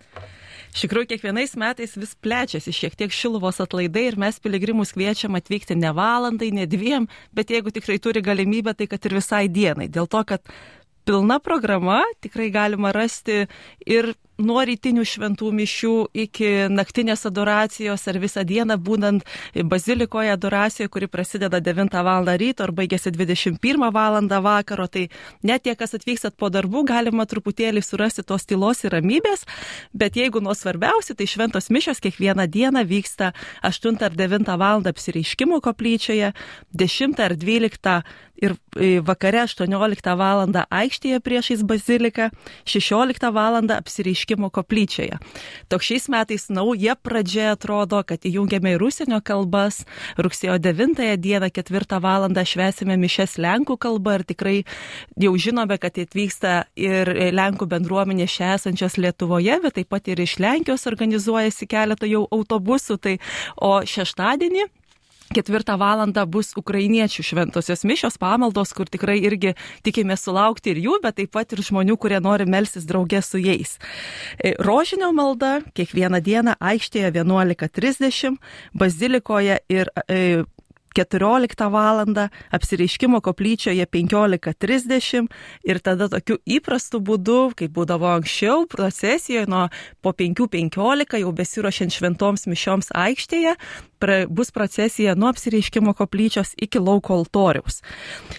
Iš 0.76 0.82
tikrųjų, 0.84 1.08
kiekvienais 1.08 1.54
metais 1.56 1.94
vis 1.96 2.12
plečiasi 2.20 2.74
šiek 2.74 2.98
tiek 3.00 3.14
šiluvos 3.14 3.62
atlaidai 3.64 4.10
ir 4.10 4.18
mes 4.20 4.36
piligrimus 4.44 4.92
kviečiam 4.92 5.38
atvykti 5.38 5.78
ne 5.78 5.92
valandai, 5.96 6.50
ne 6.52 6.66
dviem, 6.68 7.06
bet 7.32 7.54
jeigu 7.54 7.72
tikrai 7.72 7.96
turi 8.02 8.20
galimybę, 8.24 8.74
tai 8.76 8.90
kad 8.90 9.08
ir 9.08 9.16
visai 9.16 9.46
dienai. 9.48 9.88
Dėl 9.88 10.10
to, 10.12 10.20
kad 10.28 10.44
pilna 11.06 11.38
programa 11.38 12.00
tikrai 12.20 12.50
galima 12.50 12.90
rasti 12.92 13.46
ir 13.86 14.10
nuo 14.42 14.60
rytinių 14.66 15.04
šventų 15.06 15.48
mišių 15.56 15.92
iki 16.26 16.50
naktinės 16.72 17.24
adoracijos 17.28 18.04
ar 18.10 18.18
visą 18.20 18.44
dieną 18.44 18.76
būnant 18.76 19.24
bazilikoje 19.64 20.32
adoracijoje, 20.34 20.90
kuri 20.92 21.08
prasideda 21.08 21.60
9 21.60 21.96
val. 22.04 22.28
ryto 22.36 22.64
ar 22.64 22.72
baigėsi 22.72 23.10
21 23.10 23.90
val. 23.92 24.20
vakaro. 24.42 24.86
Tai 24.86 25.08
net 25.42 25.62
tie, 25.62 25.74
kas 25.74 25.94
atvykstat 25.94 26.36
po 26.36 26.50
darbų, 26.50 26.84
galima 26.84 27.24
truputėlį 27.24 27.82
surasti 27.82 28.22
tos 28.22 28.44
tylos 28.44 28.84
ir 28.84 28.92
ramybės, 28.92 29.46
bet 29.92 30.16
jeigu 30.16 30.40
nuo 30.40 30.54
svarbiausia, 30.54 31.14
tai 31.14 31.26
šventos 31.26 31.70
mišios 31.70 32.00
kiekvieną 32.00 32.46
dieną 32.46 32.84
vyksta 32.84 33.32
8 33.62 34.02
ar 34.02 34.12
9 34.12 34.56
val. 34.58 34.82
apsireiškimo 34.86 35.60
koplyčioje, 35.60 36.32
10 36.72 37.20
ar 37.20 37.32
12 37.36 38.02
ir 38.36 38.52
e, 38.76 39.00
vakare 39.00 39.46
18 39.46 40.16
val. 40.16 40.44
aikštėje 40.70 41.20
priešais 41.20 41.62
baziliką, 41.62 42.30
16 42.64 43.32
val. 43.32 43.56
apsireiškimo 43.56 44.25
apreiškimo 44.26 44.50
koplyčioje. 44.50 45.18
Toks 45.68 45.86
šiais 45.86 46.08
metais 46.08 46.48
nauja 46.48 46.94
pradžia 46.94 47.52
atrodo, 47.52 48.02
kad 48.02 48.24
įjungiame 48.24 48.74
ir 48.74 48.82
užsienio 48.82 49.20
kalbas. 49.20 49.86
Rugsėjo 50.18 50.58
9 50.58 51.16
dieną 51.16 51.50
4 51.50 52.00
val. 52.00 52.26
švesime 52.44 52.96
mišes 52.96 53.38
Lenkų 53.38 53.76
kalbą 53.78 54.18
ir 54.18 54.24
tikrai 54.24 54.64
jau 55.16 55.36
žinome, 55.36 55.78
kad 55.78 55.98
atvyksta 55.98 56.66
ir 56.76 57.32
Lenkų 57.32 57.66
bendruomenė 57.66 58.26
čia 58.26 58.54
esančios 58.54 58.96
Lietuvoje, 58.96 59.60
bet 59.62 59.74
taip 59.74 59.88
pat 59.88 60.08
ir 60.08 60.20
iš 60.20 60.38
Lenkijos 60.38 60.86
organizuojasi 60.86 61.66
keletą 61.66 62.06
jau 62.06 62.26
autobusų. 62.30 62.98
Tai, 62.98 63.18
o 63.56 63.82
šeštadienį 63.84 64.66
Ketvirtą 65.34 65.74
valandą 65.80 66.22
bus 66.30 66.52
ukrainiečių 66.58 67.24
šventosios 67.26 67.82
mišios 67.88 68.18
pamaldos, 68.22 68.72
kur 68.76 68.86
tikrai 68.86 69.18
irgi 69.26 69.56
tikime 69.86 70.14
sulaukti 70.20 70.70
ir 70.74 70.82
jų, 70.84 70.98
bet 71.02 71.18
taip 71.18 71.32
pat 71.34 71.56
ir 71.56 71.64
žmonių, 71.66 71.96
kurie 71.98 72.20
nori 72.22 72.46
melsis 72.46 72.86
draugė 72.86 73.22
su 73.26 73.40
jais. 73.42 73.76
E, 74.38 74.54
rožinio 74.62 75.10
malda 75.16 75.58
kiekvieną 75.74 76.22
dieną 76.22 76.58
aikštėje 76.60 77.10
11.30, 77.18 78.38
bazilikoje 78.74 79.58
ir 79.72 79.90
e, 80.06 80.44
14 80.96 81.70
val. 81.70 81.96
apsireiškimo 82.50 83.20
koplyčioje 83.20 83.86
15.30 83.86 85.28
ir 85.64 85.78
tada 85.80 86.08
tokiu 86.08 86.38
įprastu 86.46 87.00
būdu, 87.00 87.52
kaip 87.56 87.72
būdavo 87.76 88.08
anksčiau, 88.16 88.64
procesijoje 88.68 89.46
nuo 89.50 89.66
po 90.00 90.12
5.15 90.16 91.20
jau 91.20 91.32
besiuošiant 91.32 91.92
šventoms 91.92 92.46
mišioms 92.48 92.92
aikštėje, 92.96 93.56
pra, 93.98 94.26
bus 94.28 94.50
procesija 94.50 95.14
nuo 95.14 95.28
apsireiškimo 95.32 95.94
koplyčios 95.94 96.54
iki 96.60 96.78
lauko 96.78 97.14
altoriaus. 97.14 97.80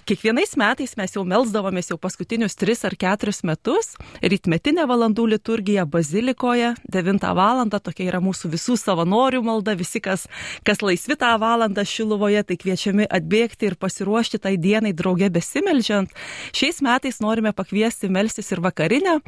Kiekvienais 0.06 0.54
metais 0.56 0.94
mes 0.96 1.14
jau 1.16 1.24
melzdavomės 1.28 1.90
jau 1.90 1.98
paskutinius 2.00 2.56
3 2.58 2.86
ar 2.88 2.96
4 2.98 3.34
metus, 3.48 3.94
rytmetinė 4.22 4.86
valandų 4.88 5.26
liturgija 5.34 5.86
bazilikoje, 5.86 6.74
9 6.92 7.34
val. 7.34 7.64
tokia 7.68 8.04
yra 8.08 8.20
mūsų 8.22 8.52
visų 8.52 8.76
savanorių 8.78 9.42
malda, 9.42 9.74
visi, 9.74 10.00
kas, 10.00 10.28
kas 10.64 10.82
laisvi 10.82 11.16
tą 11.16 11.34
valandą 11.40 11.84
šiluvoje, 11.84 12.42
tai 12.44 12.56
kviečiami 12.56 13.08
atbėgti 13.10 13.66
ir 13.66 13.76
pasiruošti 13.76 14.38
tai 14.38 14.56
dienai 14.56 14.92
drauge 14.92 15.28
besimeldžiant. 15.30 16.12
Šiais 16.52 16.80
metais 16.82 17.20
norime 17.20 17.52
pakviesti 17.52 18.08
melstis 18.08 18.52
ir 18.52 18.62
vakarinę 18.62 19.18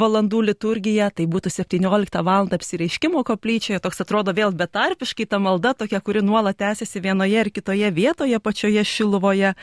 valandų 0.00 0.40
liturgiją, 0.50 1.10
tai 1.14 1.26
būtų 1.26 1.52
17 1.52 2.22
val. 2.24 2.48
apsireiškimo 2.54 3.24
koplyčioje, 3.24 3.80
toks 3.80 4.00
atrodo 4.00 4.32
vėl 4.32 4.52
betarpiškai 4.52 5.26
ta 5.26 5.38
malda 5.38 5.73
tokia, 5.74 6.00
kuri 6.00 6.22
nuolat 6.22 6.56
tęsiasi 6.56 7.00
vienoje 7.00 7.40
ir 7.40 7.50
kitoje 7.50 7.90
vietoje 7.90 8.38
pačioje 8.40 8.84
Šiluvoje. 8.84 9.54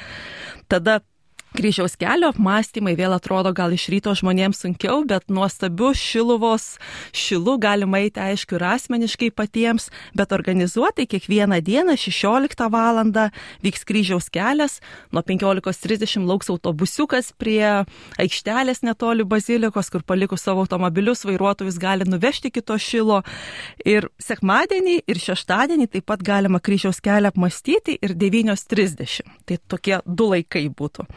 Tada 0.68 1.00
kryžiaus 1.56 1.98
kelio 2.00 2.30
apmąstymai 2.32 2.94
vėl 2.96 3.12
atrodo 3.16 3.52
gal 3.56 3.74
iš 3.76 3.90
ryto 3.92 4.14
žmonėms 4.16 4.62
sunkiau, 4.64 5.04
bet 5.08 5.28
nuostabiu 5.32 5.92
šiluvos 5.98 6.78
šilu 7.16 7.58
galima 7.62 8.00
eiti 8.00 8.22
aišku 8.24 8.56
ir 8.56 8.66
asmeniškai 8.70 9.32
patiems, 9.36 9.90
bet 10.16 10.32
organizuotai 10.36 11.08
kiekvieną 11.12 11.60
dieną 11.62 11.98
16 12.00 12.68
val. 12.72 13.02
vyks 13.64 13.84
kryžiaus 13.88 14.30
kelias, 14.32 14.80
nuo 15.12 15.22
15.30 15.22 16.26
lauks 16.28 16.50
autobusiukas 16.52 17.32
prie 17.38 17.84
aikštelės 18.20 18.84
netoli 18.84 19.24
bazilikos, 19.24 19.90
kur 19.90 20.04
palikus 20.04 20.44
savo 20.48 20.64
automobilius 20.64 21.26
vairuotojus 21.26 21.80
gali 21.80 22.08
nuvežti 22.08 22.52
kito 22.52 22.78
šilo. 22.78 23.22
Ir 23.86 24.08
sekmadienį 24.20 25.02
ir 25.08 25.20
šeštadienį 25.20 25.88
taip 25.92 26.08
pat 26.08 26.24
galima 26.24 26.60
kryžiaus 26.60 27.02
kelią 27.04 27.32
apmastyti 27.32 27.98
ir 28.02 28.16
9.30. 28.16 29.22
Tai 29.46 29.58
tokie 29.68 30.00
du 30.06 30.32
laikai 30.32 30.68
būtų 30.70 31.08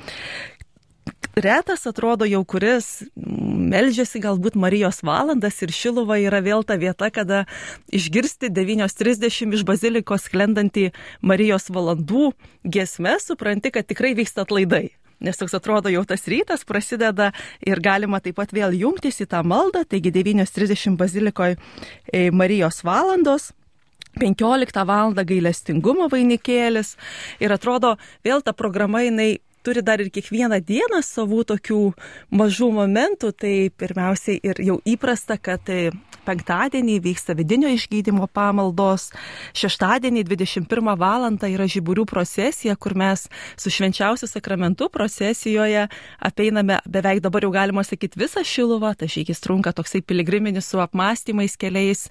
retas 1.34 1.86
atrodo 1.86 2.26
jau, 2.28 2.42
kuris 2.46 3.02
melžiasi 3.16 4.22
galbūt 4.22 4.56
Marijos 4.60 5.02
valandas 5.06 5.60
ir 5.64 5.72
Šiluva 5.74 6.18
yra 6.22 6.40
vėl 6.44 6.64
ta 6.66 6.76
vieta, 6.78 7.10
kada 7.10 7.44
išgirsti 7.92 8.50
9.30 8.54 9.56
iš 9.58 9.64
bazilikos 9.66 10.28
sklendantį 10.28 10.90
Marijos 11.22 11.70
valandų 11.74 12.32
gesmę, 12.64 13.18
supranti, 13.22 13.74
kad 13.74 13.88
tikrai 13.90 14.14
vyksta 14.14 14.44
atlaidai. 14.46 14.92
Nes 15.24 15.38
toks 15.40 15.54
atrodo 15.56 15.88
jau 15.88 16.02
tas 16.04 16.26
rytas 16.28 16.66
prasideda 16.68 17.30
ir 17.64 17.80
galima 17.80 18.20
taip 18.20 18.36
pat 18.36 18.52
vėl 18.52 18.74
jungtis 18.76 19.22
į 19.22 19.28
tą 19.30 19.44
maldą, 19.46 19.84
taigi 19.88 20.12
9.30 20.12 20.98
bazilikoje 21.00 22.30
Marijos 22.32 22.82
valandos. 22.84 23.52
15 24.14 24.84
val. 24.86 25.10
gailestingumo 25.10 26.06
vainikėlis 26.06 26.92
ir 27.42 27.50
atrodo 27.50 27.96
vėl 28.22 28.44
ta 28.46 28.52
programa 28.54 29.00
jinai 29.02 29.40
turi 29.64 29.82
dar 29.82 30.02
ir 30.02 30.10
kiekvieną 30.12 30.60
dieną 30.64 31.00
savų 31.04 31.44
tokių 31.54 31.80
mažų 32.36 32.70
momentų, 32.78 33.32
tai 33.32 33.54
pirmiausiai 33.72 34.40
ir 34.44 34.60
jau 34.64 34.80
įprasta, 34.84 35.38
kad 35.40 35.64
tai 35.66 35.90
penktadienį 36.24 36.98
vyksta 37.04 37.36
vidinio 37.36 37.68
išgydymo 37.72 38.28
pamaldos, 38.32 39.10
šeštadienį 39.56 40.24
21 40.30 40.94
val. 41.00 41.24
yra 41.44 41.66
žiburių 41.68 42.04
procesija, 42.08 42.76
kur 42.76 42.94
mes 42.94 43.28
su 43.56 43.70
švenčiausiu 43.70 44.26
sakramentu 44.28 44.88
procesijoje 44.88 45.88
apeiname 46.18 46.80
beveik 46.86 47.20
dabar 47.24 47.44
jau 47.44 47.52
galima 47.52 47.84
sakyti 47.84 48.20
visą 48.20 48.44
šiluvą, 48.44 48.94
tas 48.98 49.12
žygis 49.12 49.40
trunka 49.40 49.72
toksai 49.72 50.02
piligriminis 50.02 50.66
su 50.68 50.80
apmąstymais 50.80 51.56
keliais, 51.56 52.08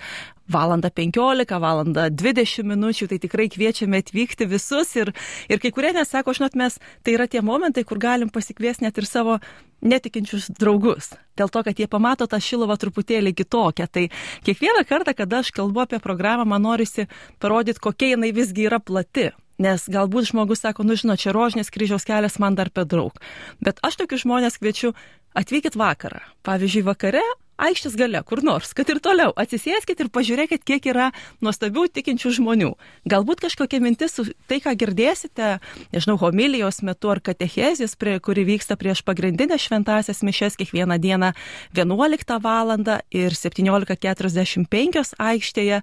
valandą 0.54 0.92
15, 0.94 1.60
valandą 1.64 2.08
20 2.14 2.68
minučių, 2.70 3.10
tai 3.12 3.20
tikrai 3.24 3.50
kviečiame 3.52 4.02
atvykti 4.04 4.48
visus 4.50 4.94
ir, 5.00 5.14
ir 5.50 5.62
kai 5.64 5.74
kurie 5.76 5.94
nesako, 5.98 6.36
žinot, 6.38 6.58
mes 6.60 6.80
tai 7.04 7.18
yra 7.18 7.28
tie 7.28 7.42
momentai, 7.46 7.86
kur 7.88 8.02
galim 8.02 8.32
pasikviesti 8.34 8.86
net 8.86 8.98
ir 9.02 9.10
savo 9.10 9.40
netikinčius 9.84 10.50
draugus. 10.60 11.12
Dėl 11.38 11.52
to, 11.52 11.64
kad 11.66 11.80
jie 11.80 11.90
pamato 11.92 12.28
tą 12.30 12.40
šiluvą 12.42 12.78
truputėlį 12.80 13.34
kitokią. 13.36 13.88
Tai 13.90 14.08
kiekvieną 14.48 14.86
kartą, 14.88 15.16
kada 15.18 15.42
aš 15.44 15.52
kalbu 15.56 15.84
apie 15.84 16.00
programą, 16.04 16.46
man 16.48 16.64
norisi 16.64 17.08
parodyti, 17.44 17.82
kokia 17.84 18.14
jinai 18.14 18.32
visgi 18.36 18.70
yra 18.70 18.80
plati. 18.80 19.32
Nes 19.62 19.86
galbūt 19.92 20.32
žmogus 20.32 20.64
sako, 20.64 20.86
nu 20.88 20.98
žinot, 20.98 21.22
čia 21.22 21.34
rožinės 21.36 21.70
kryžiaus 21.74 22.08
kelias 22.08 22.40
man 22.42 22.58
dar 22.58 22.72
per 22.74 22.88
daug. 22.90 23.20
Bet 23.62 23.78
aš 23.86 24.00
tokius 24.02 24.24
žmonės 24.26 24.58
kviečiu, 24.58 24.96
atvykit 25.38 25.78
vakarą. 25.78 26.24
Pavyzdžiui, 26.46 26.86
vakare 26.88 27.22
aikštės 27.64 27.96
gale, 28.00 28.22
kur 28.28 28.44
nors, 28.46 28.74
kad 28.76 28.90
ir 28.92 29.00
toliau 29.04 29.34
atsisėskit 29.40 30.00
ir 30.04 30.10
pažiūrėkit, 30.14 30.64
kiek 30.68 30.88
yra 30.92 31.10
nuostabių 31.44 31.88
tikinčių 31.96 32.34
žmonių. 32.40 32.72
Galbūt 33.10 33.44
kažkokia 33.46 33.80
mintis, 33.84 34.20
tai 34.50 34.60
ką 34.64 34.76
girdėsite, 34.80 35.58
nežinau, 35.96 36.18
homilijos 36.22 36.82
metu 36.86 37.14
ar 37.14 37.22
katechezijos, 37.24 37.96
prie, 38.00 38.18
kuri 38.24 38.46
vyksta 38.48 38.78
prieš 38.80 39.04
pagrindinę 39.08 39.60
šventasias 39.62 40.24
mišes 40.26 40.60
kiekvieną 40.60 41.00
dieną 41.02 41.34
11 41.78 42.40
val. 42.44 42.74
ir 43.14 43.36
17.45 43.36 45.16
aikštėje, 45.20 45.82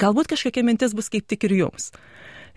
galbūt 0.00 0.30
kažkokia 0.34 0.62
mintis 0.64 0.94
bus 0.94 1.08
kaip 1.12 1.26
tik 1.26 1.48
ir 1.48 1.56
jums. 1.64 1.90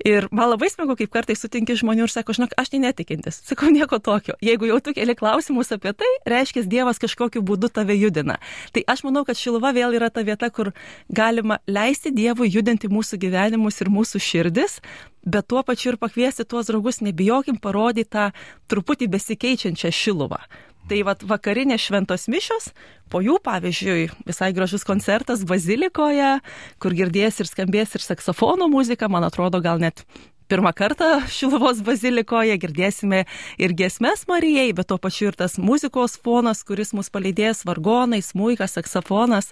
Ir 0.02 0.28
man 0.32 0.50
labai 0.52 0.70
smagu, 0.74 0.96
kaip 0.98 1.12
kartais 1.14 1.44
sutinki 1.44 1.76
žmonių 1.78 2.08
ir 2.08 2.14
sako, 2.14 2.34
žinok, 2.36 2.56
aš 2.58 2.74
tai 2.74 2.82
netikintis. 2.84 3.40
Sakau, 3.50 3.70
nieko 3.74 4.00
tokio. 4.04 4.36
Jeigu 4.44 4.70
jau 4.70 4.80
tu 4.84 4.96
keli 4.98 5.16
klausimus 5.20 5.72
apie 5.76 5.94
tai, 5.98 6.10
reiškia, 6.30 6.66
Dievas 6.74 7.02
kažkokiu 7.02 7.44
būdu 7.46 7.70
tave 7.74 7.96
judina. 8.00 8.40
Tai 8.74 8.84
aš 8.90 9.04
manau, 9.06 9.26
kad 9.28 9.38
Šiluva 9.38 9.74
vėl 9.76 9.94
yra 10.00 10.10
ta 10.10 10.24
vieta, 10.26 10.50
kur 10.50 10.72
galima 11.14 11.60
leisti 11.68 12.14
Dievui 12.16 12.50
judinti 12.50 12.90
mūsų 12.90 13.20
gyvenimus 13.22 13.82
ir 13.84 13.92
mūsų 13.94 14.22
širdis, 14.24 14.80
bet 15.24 15.48
tuo 15.52 15.64
pačiu 15.64 15.94
ir 15.94 16.02
pakviesti 16.02 16.48
tuos 16.48 16.72
draugus, 16.72 17.04
nebijokim 17.06 17.60
parodyti 17.62 18.10
tą 18.16 18.30
truputį 18.72 19.12
besikeičiančią 19.14 19.92
Šiluvą. 19.94 20.42
Tai 20.92 21.00
vat 21.08 21.24
vakarinės 21.24 21.80
šventos 21.80 22.28
mišios, 22.28 22.68
po 23.12 23.22
jų, 23.24 23.38
pavyzdžiui, 23.46 24.10
visai 24.28 24.52
gražus 24.56 24.84
koncertas 24.84 25.46
Bazilikoje, 25.48 26.36
kur 26.84 26.96
girdės 26.98 27.40
ir 27.40 27.48
skambės 27.48 27.96
ir 27.96 28.04
saksofono 28.04 28.68
muzika, 28.72 29.08
man 29.08 29.24
atrodo, 29.24 29.62
gal 29.64 29.80
net 29.80 30.04
pirmą 30.52 30.74
kartą 30.76 31.08
Šiluvos 31.32 31.80
bazilikoje 31.88 32.58
girdėsime 32.62 33.24
ir 33.58 33.74
gesmes 33.80 34.28
Marijai, 34.30 34.74
bet 34.76 34.92
tuo 34.92 35.00
pačiu 35.02 35.32
ir 35.32 35.40
tas 35.40 35.56
muzikos 35.58 36.20
fonas, 36.20 36.66
kuris 36.68 36.92
mus 36.94 37.10
palydės 37.14 37.64
vargonai, 37.66 38.20
smūkas, 38.22 38.76
saksofonas 38.76 39.50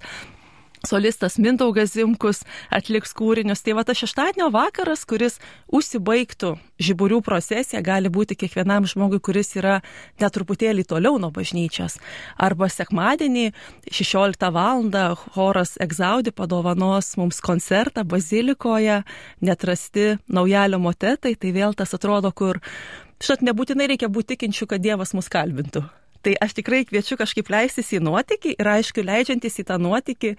solistas 0.88 1.38
Mintaugas 1.38 1.94
Zimkus 1.94 2.42
atliks 2.74 3.14
kūrinius. 3.18 3.62
Tai 3.66 3.76
va 3.78 3.86
tas 3.88 4.00
šeštadienio 4.02 4.50
vakaras, 4.54 5.04
kuris 5.10 5.38
užsibaigtų 5.72 6.56
žiburių 6.82 7.22
procesija, 7.26 7.84
gali 7.86 8.10
būti 8.10 8.38
kiekvienam 8.40 8.88
žmogui, 8.90 9.22
kuris 9.24 9.54
yra 9.60 9.80
netruputėlį 10.22 10.86
toliau 10.90 11.20
nuo 11.22 11.32
bažnyčios. 11.34 12.00
Arba 12.38 12.70
sekmadienį 12.72 13.52
16 13.92 14.52
val. 14.52 14.82
choras 15.36 15.76
Egzaudi 15.82 16.32
padovanos 16.32 17.16
mums 17.18 17.42
koncertą 17.44 18.04
bazilikoje, 18.04 19.04
netrasti 19.42 20.18
naujalio 20.28 20.80
motetai, 20.80 21.36
tai 21.36 21.52
vėl 21.52 21.76
tas 21.78 21.94
atrodo, 21.94 22.32
kur, 22.32 22.62
šat 23.22 23.46
nebūtinai 23.46 23.92
reikia 23.94 24.10
būti 24.10 24.36
tikinčių, 24.36 24.68
kad 24.74 24.82
Dievas 24.82 25.14
mus 25.14 25.30
kalbintų. 25.30 25.86
Tai 26.22 26.36
aš 26.46 26.54
tikrai 26.60 26.84
kviečiu 26.86 27.18
kažkaip 27.18 27.50
leistis 27.50 27.90
į 27.98 28.02
nuotykį 28.06 28.54
ir 28.60 28.70
aišku, 28.76 29.02
leidžiantis 29.06 29.58
į 29.62 29.68
tą 29.72 29.80
nuotykį, 29.82 30.36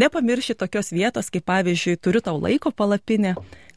nepamiršti 0.00 0.56
tokios 0.56 0.92
vietos, 0.96 1.28
kaip 1.32 1.44
pavyzdžiui, 1.48 1.98
turiu 2.00 2.22
tau 2.24 2.38
laiko 2.40 2.72
palapinę, 2.72 3.34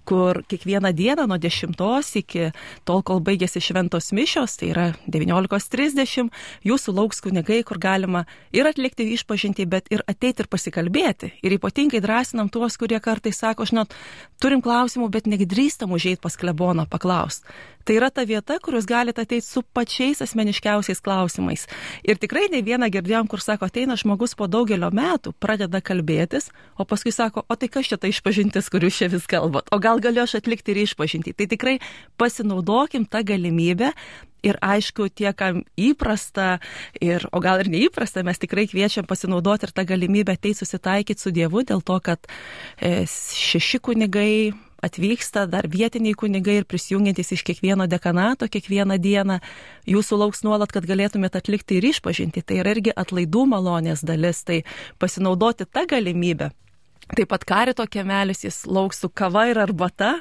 kur 0.10 0.42
kiekvieną 0.50 0.92
dieną 0.94 1.28
nuo 1.30 1.38
10 1.38 1.78
iki 2.16 2.50
tol, 2.86 3.04
kol 3.06 3.22
baigėsi 3.22 3.62
šventos 3.62 4.10
mišios, 4.16 4.58
tai 4.58 4.72
yra 4.74 4.86
19.30, 5.06 6.32
jūsų 6.66 6.96
lauks 6.98 7.22
kunigai, 7.22 7.62
kur 7.68 7.78
galima 7.78 8.26
ir 8.56 8.66
atlikti 8.66 9.06
išpažinti, 9.14 9.68
bet 9.70 9.92
ir 9.94 10.02
ateiti 10.10 10.44
ir 10.44 10.50
pasikalbėti. 10.50 11.34
Ir 11.46 11.58
ypatingai 11.60 12.02
drąsinam 12.02 12.50
tuos, 12.50 12.80
kurie 12.82 12.98
kartais 13.00 13.38
sako, 13.38 13.70
žinot, 13.70 13.94
turim 14.42 14.64
klausimų, 14.66 15.12
bet 15.14 15.30
negidrįstam 15.30 15.94
užėjti 15.94 16.24
pas 16.26 16.40
kleboną 16.40 16.90
paklausti. 16.90 17.46
Tai 17.90 17.96
yra 17.98 18.10
ta 18.14 18.22
vieta, 18.28 18.60
kur 18.62 18.76
jūs 18.78 18.86
galite 18.86 19.24
ateiti 19.24 19.46
su 19.46 19.64
pačiais 19.64 20.20
asmeniškiausiais 20.22 21.00
klausimais. 21.02 21.64
Ir 22.06 22.20
tikrai 22.22 22.48
ne 22.54 22.60
vieną 22.62 22.90
girdėjom, 22.94 23.30
kur 23.32 23.42
sako, 23.42 23.66
ateina 23.66 23.96
žmogus 23.98 24.36
po 24.38 24.46
daugelio 24.46 24.92
metų, 24.94 25.34
pradeda 25.42 25.82
kalbėtis, 25.82 26.52
o 26.78 26.86
paskui 26.86 27.14
sako, 27.16 27.46
o 27.50 27.58
tai 27.58 27.72
kas 27.72 27.90
čia 27.90 27.98
ta 27.98 28.12
išpažintis, 28.12 28.70
kur 28.70 28.86
jūs 28.86 29.00
čia 29.00 29.10
vis 29.10 29.26
kalbat, 29.32 29.72
o 29.74 29.80
gal 29.82 29.99
galiu 30.04 30.24
aš 30.26 30.40
atlikti 30.40 30.74
ir 30.74 30.84
išpažinti. 30.86 31.36
Tai 31.38 31.50
tikrai 31.52 31.78
pasinaudokim 32.20 33.06
tą 33.10 33.24
galimybę 33.24 33.94
Ir 34.40 34.56
aišku, 34.64 35.10
tie, 35.12 35.34
kam 35.36 35.66
įprasta, 35.76 36.62
ir, 37.04 37.26
o 37.36 37.42
gal 37.44 37.60
ir 37.60 37.68
neįprasta, 37.74 38.24
mes 38.24 38.40
tikrai 38.40 38.70
kviečiam 38.72 39.04
pasinaudoti 39.08 39.68
ir 39.68 39.74
tą 39.76 39.84
galimybę 39.90 40.38
ateiti 40.38 40.62
susitaikyti 40.62 41.20
su 41.20 41.34
Dievu, 41.36 41.66
dėl 41.68 41.84
to, 41.84 41.98
kad 42.00 42.24
e, 42.80 43.04
šeši 43.10 43.82
kunigai 43.84 44.54
atvyksta 44.80 45.44
dar 45.52 45.68
vietiniai 45.68 46.16
kunigai 46.16 46.62
ir 46.62 46.68
prisijungiantys 46.70 47.34
iš 47.36 47.44
kiekvieno 47.44 47.88
dekanato 47.92 48.48
kiekvieną 48.48 48.96
dieną. 49.04 49.42
Jūsų 49.92 50.22
lauks 50.24 50.46
nuolat, 50.48 50.72
kad 50.72 50.88
galėtumėte 50.88 51.42
atlikti 51.42 51.82
ir 51.82 51.90
išpažinti. 51.92 52.40
Tai 52.40 52.62
yra 52.64 52.78
irgi 52.78 52.96
atlaidų 52.96 53.44
malonės 53.52 54.06
dalis. 54.08 54.46
Tai 54.48 54.62
pasinaudoti 55.04 55.68
tą 55.68 55.84
galimybę. 55.90 56.54
Taip 57.10 57.30
pat 57.32 57.44
karito 57.48 57.86
kemelis, 57.90 58.44
jis 58.46 58.64
lauks 58.70 59.02
su 59.02 59.10
kava 59.10 59.48
ir 59.50 59.58
arbata. 59.58 60.20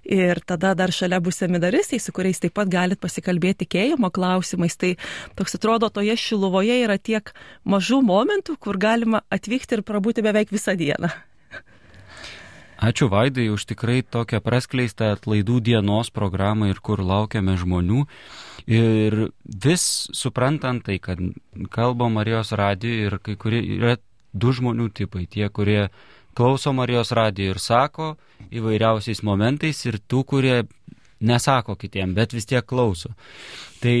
Ir 0.00 0.40
tada 0.48 0.72
dar 0.74 0.88
šalia 0.96 1.20
bus 1.20 1.36
seminaristai, 1.42 1.98
su 2.00 2.14
kuriais 2.16 2.40
taip 2.40 2.54
pat 2.56 2.70
galit 2.72 3.00
pasikalbėti 3.00 3.66
tikėjimo 3.66 4.08
klausimais. 4.14 4.78
Tai 4.80 4.94
toks 5.36 5.58
atrodo, 5.58 5.90
toje 5.92 6.16
šiluvoje 6.16 6.80
yra 6.86 6.96
tiek 6.96 7.34
mažų 7.68 8.00
momentų, 8.08 8.56
kur 8.56 8.80
galima 8.80 9.20
atvykti 9.28 9.76
ir 9.76 9.84
prabūti 9.84 10.24
beveik 10.24 10.54
visą 10.54 10.76
dieną. 10.80 11.12
Ačiū 12.80 13.10
Vaidai 13.12 13.50
už 13.52 13.66
tikrai 13.68 14.00
tokią 14.00 14.38
praskleistą 14.40 15.10
atlaidų 15.12 15.58
dienos 15.60 16.08
programą 16.08 16.70
ir 16.70 16.78
kur 16.80 17.02
laukiame 17.04 17.58
žmonių. 17.60 18.06
Ir 18.72 19.16
vis 19.44 19.84
suprantant 20.16 20.80
tai, 20.86 20.96
kad 20.96 21.20
kalba 21.68 22.08
Marijos 22.08 22.54
radijui 22.56 23.04
ir 23.04 23.18
kai 23.20 23.36
kurie 23.36 23.60
yra 23.76 23.98
du 24.32 24.54
žmonių 24.56 24.88
tipai. 24.96 25.26
Tie, 25.28 25.44
kurie 25.52 25.90
klauso 26.34 26.72
Marijos 26.76 27.12
radijo 27.16 27.54
ir 27.54 27.62
sako 27.62 28.14
įvairiausiais 28.50 29.22
momentais 29.26 29.84
ir 29.86 30.00
tų, 30.08 30.24
kurie 30.24 30.56
nesako 31.20 31.76
kitiem, 31.76 32.14
bet 32.16 32.34
vis 32.36 32.48
tiek 32.48 32.66
klauso. 32.66 33.12
Tai 33.82 33.96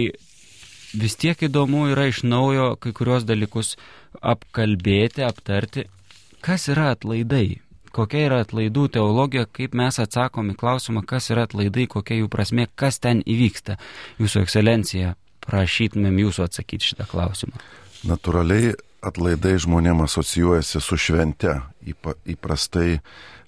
vis 1.00 1.16
tiek 1.20 1.42
įdomu 1.48 1.88
yra 1.92 2.08
iš 2.10 2.22
naujo 2.24 2.74
kai 2.80 2.92
kurios 2.96 3.26
dalykus 3.28 3.76
apkalbėti, 4.20 5.24
aptarti, 5.26 5.86
kas 6.40 6.70
yra 6.72 6.94
atlaidai 6.96 7.60
kokia 7.94 8.26
yra 8.28 8.40
atlaidų 8.44 8.86
teologija, 8.94 9.46
kaip 9.50 9.74
mes 9.78 9.98
atsakom 10.02 10.52
į 10.52 10.56
klausimą, 10.60 11.02
kas 11.06 11.30
yra 11.34 11.46
atlaidai, 11.48 11.88
kokia 11.90 12.20
jų 12.20 12.30
prasme, 12.32 12.68
kas 12.78 13.00
ten 13.02 13.24
įvyksta. 13.26 13.76
Jūsų 14.22 14.44
ekscelencija, 14.44 15.14
prašytumėm 15.46 16.20
jūsų 16.24 16.46
atsakyti 16.46 16.92
šitą 16.92 17.08
klausimą. 17.10 17.60
Naturaliai 18.08 18.74
atlaidai 19.02 19.56
žmonėms 19.60 20.06
asocijuojasi 20.08 20.80
su 20.84 20.98
švente. 21.00 21.54
Įprastai 22.28 23.00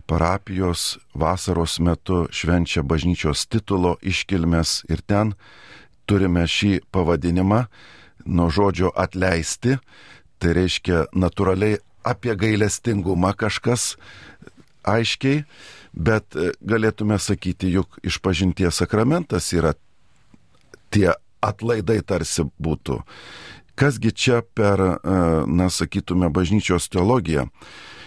parapijos 0.08 0.98
vasaros 1.14 1.78
metu 1.80 2.26
švenčia 2.32 2.82
bažnyčios 2.82 3.46
titulo 3.46 3.96
iškilmes 4.02 4.82
ir 4.90 5.04
ten 5.06 5.34
turime 6.06 6.46
šį 6.48 6.80
pavadinimą 6.92 7.64
nuo 8.26 8.50
žodžio 8.50 8.92
atleisti. 8.96 9.78
Tai 10.42 10.54
reiškia 10.58 11.06
natūraliai 11.14 11.78
apie 12.02 12.34
gailestingumą 12.34 13.30
kažkas 13.38 13.94
aiškiai, 14.82 15.44
bet 15.94 16.34
e, 16.34 16.50
galėtume 16.66 17.18
sakyti, 17.22 17.70
juk 17.70 18.00
išpažinties 18.02 18.82
sakramentas 18.82 19.52
yra 19.54 19.76
tie 20.90 21.12
atlaidai 21.42 22.00
tarsi 22.06 22.46
būtų. 22.58 22.98
Kasgi 23.74 24.12
čia 24.12 24.42
per, 24.42 24.80
e, 24.80 24.96
na, 25.46 25.70
sakytume, 25.70 26.28
bažnyčios 26.28 26.90
teologiją. 26.92 27.48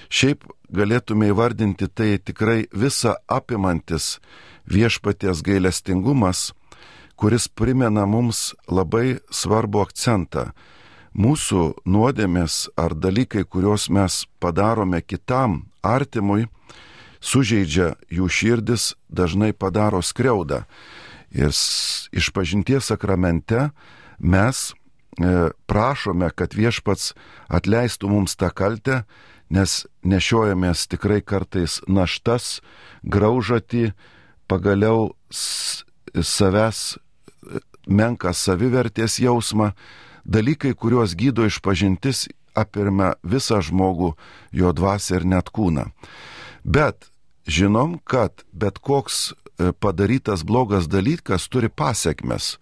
Šiaip 0.09 0.45
galėtume 0.69 1.31
įvardinti 1.31 1.87
tai 1.89 2.17
tikrai 2.21 2.65
visą 2.71 3.15
apimantis 3.27 4.19
viešpaties 4.69 5.41
gailestingumas, 5.45 6.53
kuris 7.15 7.47
primena 7.47 8.05
mums 8.05 8.53
labai 8.67 9.17
svarbu 9.31 9.85
akcentą. 9.85 10.51
Mūsų 11.15 11.87
nuodėmės 11.87 12.67
ar 12.75 12.91
dalykai, 12.91 13.45
kuriuos 13.47 13.87
mes 13.89 14.25
padarome 14.43 14.99
kitam 15.01 15.63
artimui, 15.79 16.49
sužeidžia 17.23 17.93
jų 18.11 18.27
širdis, 18.27 18.93
dažnai 19.07 19.53
padaro 19.53 20.01
skriaudą. 20.03 20.65
Ir 21.31 21.55
išpažinties 22.15 22.91
sakramente 22.91 23.69
mes 24.19 24.73
prašome, 25.67 26.29
kad 26.35 26.55
viešpats 26.55 27.13
atleistų 27.47 28.09
mums 28.11 28.35
tą 28.35 28.49
kaltę, 28.51 29.03
nes 29.49 29.85
nešiojamės 30.03 30.87
tikrai 30.91 31.21
kartais 31.21 31.79
naštas, 31.87 32.61
graužatį, 33.03 33.93
pagaliau 34.47 35.13
savęs 35.31 36.95
e, 36.95 37.61
menką 37.87 38.33
savivertės 38.33 39.19
jausmą, 39.21 39.71
dalykai, 40.25 40.73
kuriuos 40.73 41.15
gydo 41.17 41.45
išpažintis, 41.45 42.27
apirma 42.55 43.13
visą 43.23 43.59
žmogų, 43.61 44.15
jo 44.51 44.71
dvasę 44.73 45.19
ir 45.19 45.25
net 45.27 45.51
kūną. 45.53 45.89
Bet 46.63 47.09
žinom, 47.45 47.99
kad 48.03 48.45
bet 48.53 48.79
koks 48.79 49.31
e, 49.31 49.71
padarytas 49.71 50.43
blogas 50.43 50.89
dalykas 50.89 51.49
turi 51.51 51.69
pasiekmes. 51.69 52.55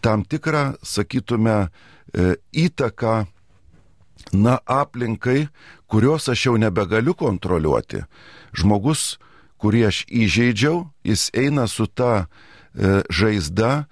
Tam 0.00 0.24
tikrą, 0.24 0.78
sakytume, 0.82 1.68
e, 2.14 2.34
įtaką, 2.52 3.26
na, 4.32 4.58
aplinkai, 4.66 5.48
kurios 5.86 6.28
aš 6.28 6.46
jau 6.46 6.56
nebegaliu 6.60 7.14
kontroliuoti. 7.16 8.04
Žmogus, 8.56 9.18
kurį 9.58 9.86
aš 9.88 10.04
įžeidžiau, 10.06 10.86
jis 11.04 11.28
eina 11.34 11.66
su 11.68 11.86
ta 11.86 12.26
e, 12.26 13.02
žaizda 13.10 13.88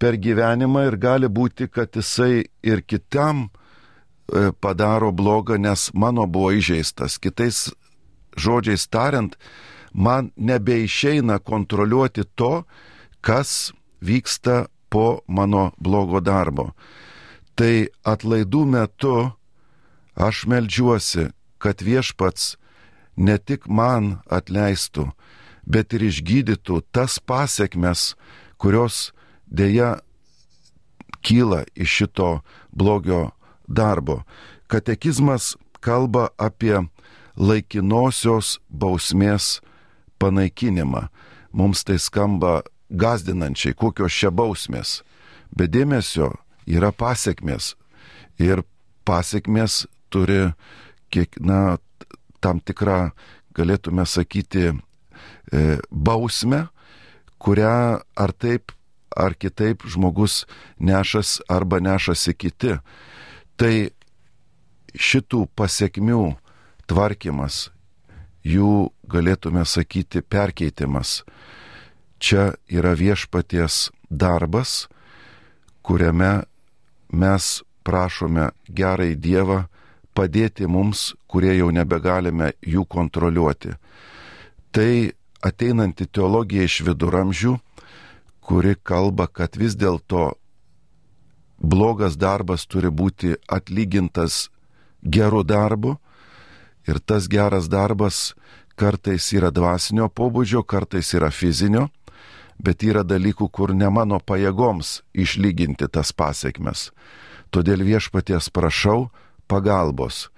per 0.00 0.16
gyvenimą 0.16 0.86
ir 0.88 0.96
gali 0.96 1.28
būti, 1.28 1.68
kad 1.68 1.92
jisai 1.96 2.46
ir 2.62 2.82
kitam 2.82 3.48
e, 3.48 4.50
padaro 4.52 5.12
blogą, 5.12 5.58
nes 5.60 5.90
mano 5.92 6.26
buvo 6.26 6.54
įžeistas. 6.56 7.18
Kitais 7.20 7.68
žodžiais 8.38 8.86
tariant, 8.88 9.36
man 9.92 10.30
nebeišeina 10.36 11.40
kontroliuoti 11.44 12.24
to, 12.34 12.64
kas 13.20 13.72
vyksta 14.00 14.70
po 14.90 15.22
mano 15.26 15.70
blogo 15.78 16.20
darbo. 16.20 16.70
Tai 17.54 17.88
atlaidų 18.04 18.64
metu 18.66 19.14
aš 20.16 20.44
melžiuosi, 20.50 21.30
kad 21.60 21.82
viešpats 21.84 22.56
ne 23.16 23.36
tik 23.38 23.68
man 23.68 24.20
atleistų, 24.32 25.10
bet 25.64 25.92
ir 25.94 26.06
išgydytų 26.08 26.80
tas 26.92 27.18
pasiekmes, 27.20 28.14
kurios 28.60 29.10
dėja 29.46 30.00
kyla 31.20 31.64
iš 31.74 31.90
šito 32.00 32.30
blogio 32.72 33.30
darbo. 33.68 34.22
Katekizmas 34.70 35.56
kalba 35.80 36.30
apie 36.38 36.80
laikinosios 37.36 38.58
bausmės 38.68 39.60
panaikinimą. 40.20 41.08
Mums 41.52 41.84
tai 41.84 41.98
skamba 41.98 42.60
gazdinančiai, 42.90 43.74
kokios 43.74 44.14
čia 44.14 44.30
bausmės. 44.34 45.00
Be 45.54 45.66
dėmesio 45.70 46.32
yra 46.66 46.92
pasiekmes. 46.92 47.74
Ir 48.40 48.62
pasiekmes 49.06 49.86
turi 50.10 50.52
kiek, 51.10 51.38
na, 51.42 51.78
tam 52.40 52.60
tikrą, 52.60 53.10
galėtume 53.54 54.06
sakyti, 54.06 54.70
e, 54.70 55.78
bausmę, 55.90 56.68
kurią 57.38 58.00
ar 58.16 58.32
taip, 58.32 58.72
ar 59.16 59.34
kitaip 59.34 59.82
žmogus 59.90 60.44
nešas 60.78 61.40
arba 61.50 61.80
nešasi 61.82 62.34
kiti. 62.34 62.78
Tai 63.58 63.74
šitų 64.94 65.44
pasiekmių 65.58 66.22
tvarkymas, 66.90 67.68
jų 68.46 68.90
galėtume 69.10 69.64
sakyti 69.66 70.22
perkeitimas, 70.22 71.20
čia 72.20 72.52
yra 72.68 72.92
viešpaties 72.94 73.90
darbas, 74.10 74.86
kuriame 75.82 76.44
mes 77.10 77.62
prašome 77.82 78.50
gerai 78.68 79.14
Dievą 79.16 79.64
padėti 80.14 80.68
mums, 80.68 81.14
kurie 81.26 81.56
jau 81.56 81.70
nebegalime 81.72 82.52
jų 82.60 82.84
kontroliuoti. 82.84 83.72
Tai 84.70 84.92
ateinanti 85.42 86.06
teologija 86.06 86.66
iš 86.68 86.82
viduramžių, 86.86 87.56
kuri 88.44 88.76
kalba, 88.82 89.26
kad 89.26 89.56
vis 89.56 89.76
dėlto 89.78 90.34
blogas 91.60 92.16
darbas 92.20 92.66
turi 92.66 92.90
būti 92.90 93.34
atlygintas 93.48 94.48
geru 95.02 95.42
darbu 95.44 95.96
ir 96.88 97.00
tas 97.00 97.28
geras 97.28 97.68
darbas 97.68 98.34
kartais 98.80 99.26
yra 99.36 99.50
dvasinio 99.52 100.08
pobūdžio, 100.08 100.62
kartais 100.64 101.12
yra 101.14 101.28
fizinio, 101.30 101.88
bet 102.64 102.84
yra 102.84 103.02
dalykų, 103.06 103.48
kur 103.50 103.74
ne 103.74 103.88
mano 103.90 104.20
pajėgoms 104.20 105.00
išlyginti 105.14 105.88
tas 105.88 106.12
pasiekmes. 106.12 106.90
Todėl 107.50 107.82
viešpaties 107.86 108.50
prašau 108.54 109.10
pagalbos. 109.50 110.28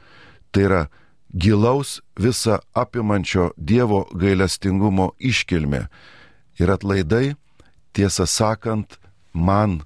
Tai 0.52 0.62
yra 0.68 0.82
gilaus 1.32 2.00
visą 2.16 2.60
apimančio 2.72 3.50
Dievo 3.56 4.06
gailestingumo 4.14 5.12
iškilmė. 5.18 5.86
Ir 6.60 6.72
atlaidai, 6.72 7.34
tiesą 7.92 8.26
sakant, 8.28 8.98
man 9.32 9.82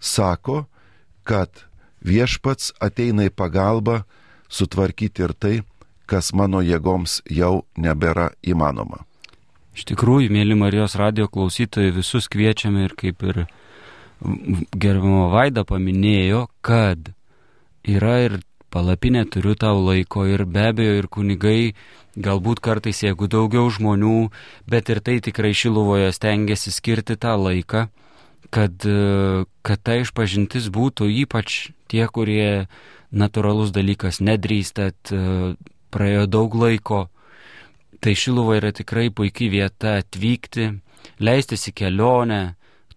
sako, 0.00 0.66
kad 1.22 1.64
viešpats 2.04 2.72
ateina 2.82 3.26
į 3.28 3.34
pagalbą 3.34 4.02
sutvarkyti 4.48 5.26
ir 5.26 5.34
tai, 5.34 5.56
kas 6.08 6.32
mano 6.32 6.62
jėgoms 6.64 7.20
jau 7.30 7.66
nebėra 7.76 8.32
įmanoma. 8.42 9.07
Iš 9.78 9.84
tikrųjų, 9.86 10.32
mėly 10.34 10.56
Marijos 10.58 10.96
radio 10.98 11.28
klausytojai, 11.30 11.92
visus 11.94 12.26
kviečiame 12.26 12.88
ir 12.88 12.96
kaip 12.98 13.20
ir 13.22 13.36
gerbimo 14.74 15.28
Vaida 15.30 15.62
paminėjo, 15.62 16.48
kad 16.66 17.12
yra 17.86 18.16
ir 18.24 18.32
palapinė 18.74 19.22
turiu 19.30 19.52
tau 19.54 19.78
laiko 19.78 20.24
ir 20.26 20.42
be 20.50 20.64
abejo 20.72 20.96
ir 20.98 21.06
kunigai, 21.06 21.60
galbūt 22.18 22.58
kartais 22.58 23.04
jeigu 23.04 23.28
daugiau 23.30 23.68
žmonių, 23.70 24.32
bet 24.66 24.90
ir 24.90 24.98
tai 24.98 25.20
tikrai 25.22 25.52
šiluvoje 25.54 26.10
stengiasi 26.16 26.74
skirti 26.74 27.14
tą 27.14 27.36
laiką, 27.38 27.84
kad, 28.50 28.88
kad 29.62 29.84
ta 29.86 30.00
išpažintis 30.02 30.72
būtų 30.74 31.06
ypač 31.22 31.68
tie, 31.86 32.02
kurie 32.10 32.66
natūralus 33.14 33.70
dalykas 33.70 34.18
nedrįstat, 34.18 35.14
praėjo 35.94 36.26
daug 36.26 36.58
laiko 36.58 37.04
Tai 38.00 38.14
Šiluva 38.14 38.58
yra 38.60 38.70
tikrai 38.72 39.08
puikiai 39.10 39.50
vieta 39.50 39.96
atvykti, 39.98 40.68
leistis 41.18 41.66
į 41.70 41.74
kelionę, 41.80 42.42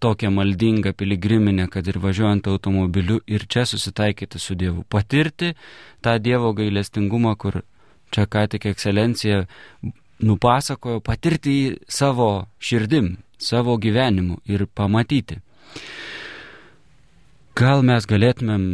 tokią 0.02 0.32
maldingą 0.34 0.94
piligriminę, 0.98 1.68
kad 1.70 1.88
ir 1.88 2.00
važiuojant 2.02 2.48
automobiliu 2.50 3.20
ir 3.30 3.46
čia 3.46 3.66
susitaikyti 3.70 4.40
su 4.40 4.56
Dievu. 4.58 4.84
Patirti 4.90 5.54
tą 6.02 6.18
Dievo 6.20 6.54
gailestingumą, 6.58 7.36
kur 7.38 7.62
čia 8.12 8.26
ką 8.26 8.48
tik 8.50 8.66
ekscelencija 8.72 9.44
nupasakojo, 10.26 11.02
patirti 11.06 11.54
jį 11.58 11.68
savo 11.90 12.30
širdim, 12.60 13.16
savo 13.38 13.78
gyvenimu 13.78 14.40
ir 14.50 14.66
pamatyti. 14.66 15.40
Gal 17.58 17.86
mes 17.86 18.08
galėtumėm 18.10 18.66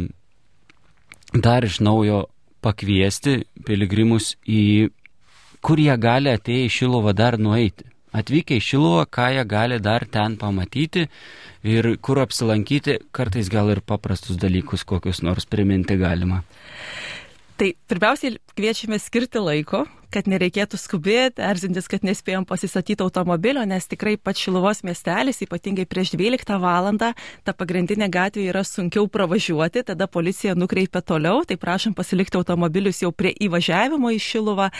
dar 1.44 1.64
iš 1.64 1.80
naujo 1.84 2.24
pakviesti 2.64 3.42
piligrimus 3.66 4.34
į 4.48 4.88
kur 5.62 5.80
jie 5.80 5.94
gali 6.00 6.32
atėję 6.32 6.66
į 6.68 6.74
Šiluvą 6.78 7.14
dar 7.16 7.38
nueiti. 7.38 7.86
Atvykę 8.18 8.56
į 8.56 8.64
Šiluvą, 8.64 9.04
ką 9.12 9.28
jie 9.34 9.44
gali 9.48 9.78
dar 9.84 10.06
ten 10.08 10.38
pamatyti 10.40 11.08
ir 11.68 11.90
kur 12.00 12.22
apsilankyti, 12.22 12.98
kartais 13.12 13.50
gal 13.52 13.68
ir 13.74 13.82
paprastus 13.84 14.38
dalykus 14.40 14.86
kokius 14.88 15.20
nors 15.22 15.44
priminti 15.44 15.98
galima. 16.00 16.42
Tai 17.58 17.72
pirmiausiai 17.90 18.38
kviečiame 18.54 19.00
skirti 19.02 19.42
laiko, 19.42 19.84
kad 20.14 20.28
nereikėtų 20.30 20.78
skubėti, 20.80 21.42
erzintis, 21.44 21.88
kad 21.90 22.04
nespėjom 22.06 22.46
pasistatyti 22.48 23.04
automobilio, 23.04 23.64
nes 23.68 23.86
tikrai 23.90 24.16
pats 24.16 24.40
Šiluvos 24.40 24.80
miestelis, 24.86 25.42
ypatingai 25.44 25.84
prieš 25.88 26.14
12 26.16 26.58
valandą, 26.62 27.12
ta 27.44 27.54
pagrindinė 27.56 28.08
gatvė 28.12 28.48
yra 28.52 28.62
sunkiau 28.64 29.08
pravažiuoti, 29.12 29.84
tada 29.90 30.08
policija 30.08 30.54
nukreipia 30.58 31.02
toliau, 31.04 31.42
tai 31.48 31.58
prašom 31.60 31.96
pasilikti 31.98 32.38
automobilius 32.40 33.02
jau 33.02 33.12
prie 33.12 33.34
įvažiavimo 33.46 34.12
į 34.16 34.20
Šiluvą. 34.22 34.70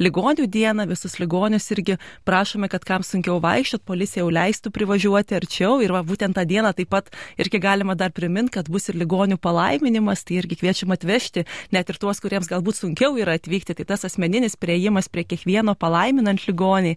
Ligonių 0.00 0.48
dieną 0.48 0.88
visus 0.88 1.18
ligonius 1.20 1.68
irgi 1.74 1.98
prašome, 2.28 2.70
kad 2.72 2.86
kam 2.88 3.04
sunkiau 3.06 3.38
vaikščiot, 3.44 3.84
policija 3.84 4.24
jau 4.24 4.32
leistų 4.32 4.72
privažiuoti 4.74 5.36
arčiau 5.38 5.78
ir 5.84 5.92
va, 5.92 6.02
būtent 6.06 6.36
tą 6.38 6.46
dieną 6.48 6.72
taip 6.76 6.92
pat 6.94 7.12
irgi 7.40 7.60
galima 7.60 7.96
dar 7.98 8.14
priminti, 8.14 8.54
kad 8.56 8.70
bus 8.72 8.88
ir 8.88 8.98
ligonių 9.00 9.36
palaiminimas, 9.42 10.24
tai 10.24 10.40
irgi 10.40 10.58
kviečiam 10.62 10.94
atvežti 10.96 11.44
net 11.74 11.90
ir 11.90 12.00
tuos, 12.00 12.20
kuriems 12.22 12.48
galbūt 12.50 12.80
sunkiau 12.80 13.16
yra 13.20 13.36
atvykti, 13.38 13.76
tai 13.76 13.86
tas 13.88 14.06
asmeninis 14.08 14.56
prieimas 14.78 15.08
prie 15.10 15.26
kiekvieno 15.26 15.74
palaiminant 15.74 16.46
ligonį. 16.46 16.96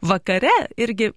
Vakare 0.00 0.54
irgi 0.80 1.12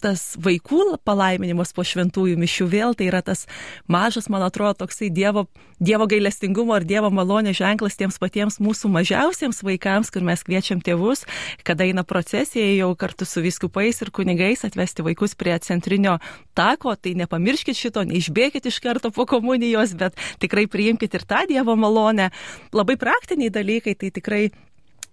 tas 0.00 0.34
vaikų 0.40 0.96
palaiminimas 1.04 1.74
po 1.76 1.84
šventųjų 1.86 2.38
mišių 2.40 2.66
vėl 2.72 2.96
tai 2.96 3.10
yra 3.10 3.20
tas 3.24 3.46
mažas, 3.90 4.30
man 4.32 4.42
atrodo, 4.46 4.72
toksai 4.82 5.10
Dievo, 5.12 5.46
dievo 5.78 6.06
gailestingumo 6.10 6.74
ar 6.76 6.86
Dievo 6.88 7.10
malonės 7.12 7.58
ženklas 7.60 7.98
tiems 8.00 8.16
patiems 8.22 8.58
mūsų 8.62 8.90
mažiausiems 8.94 9.60
vaikams, 9.66 10.10
kur 10.12 10.24
mes 10.26 10.42
kviečiam 10.46 10.80
tėvus, 10.84 11.26
kada 11.66 11.84
eina 11.84 12.04
procesija 12.04 12.64
jau 12.78 12.94
kartu 12.98 13.28
su 13.28 13.44
viskupais 13.44 14.00
ir 14.00 14.12
kunigais 14.14 14.64
atvesti 14.64 15.04
vaikus 15.04 15.36
prie 15.36 15.58
centrinio 15.60 16.18
tako, 16.56 16.96
tai 16.96 17.14
nepamirškit 17.20 17.76
šito, 17.76 18.04
neišbėkit 18.08 18.66
iš 18.70 18.80
karto 18.80 19.12
po 19.14 19.28
komunijos, 19.28 19.94
bet 20.00 20.16
tikrai 20.40 20.66
priimkite 20.70 21.20
ir 21.20 21.28
tą 21.28 21.44
Dievo 21.50 21.76
malonę. 21.76 22.30
Labai 22.72 22.96
praktiniai 23.00 23.52
dalykai, 23.52 23.96
tai 23.98 24.12
tikrai 24.14 24.48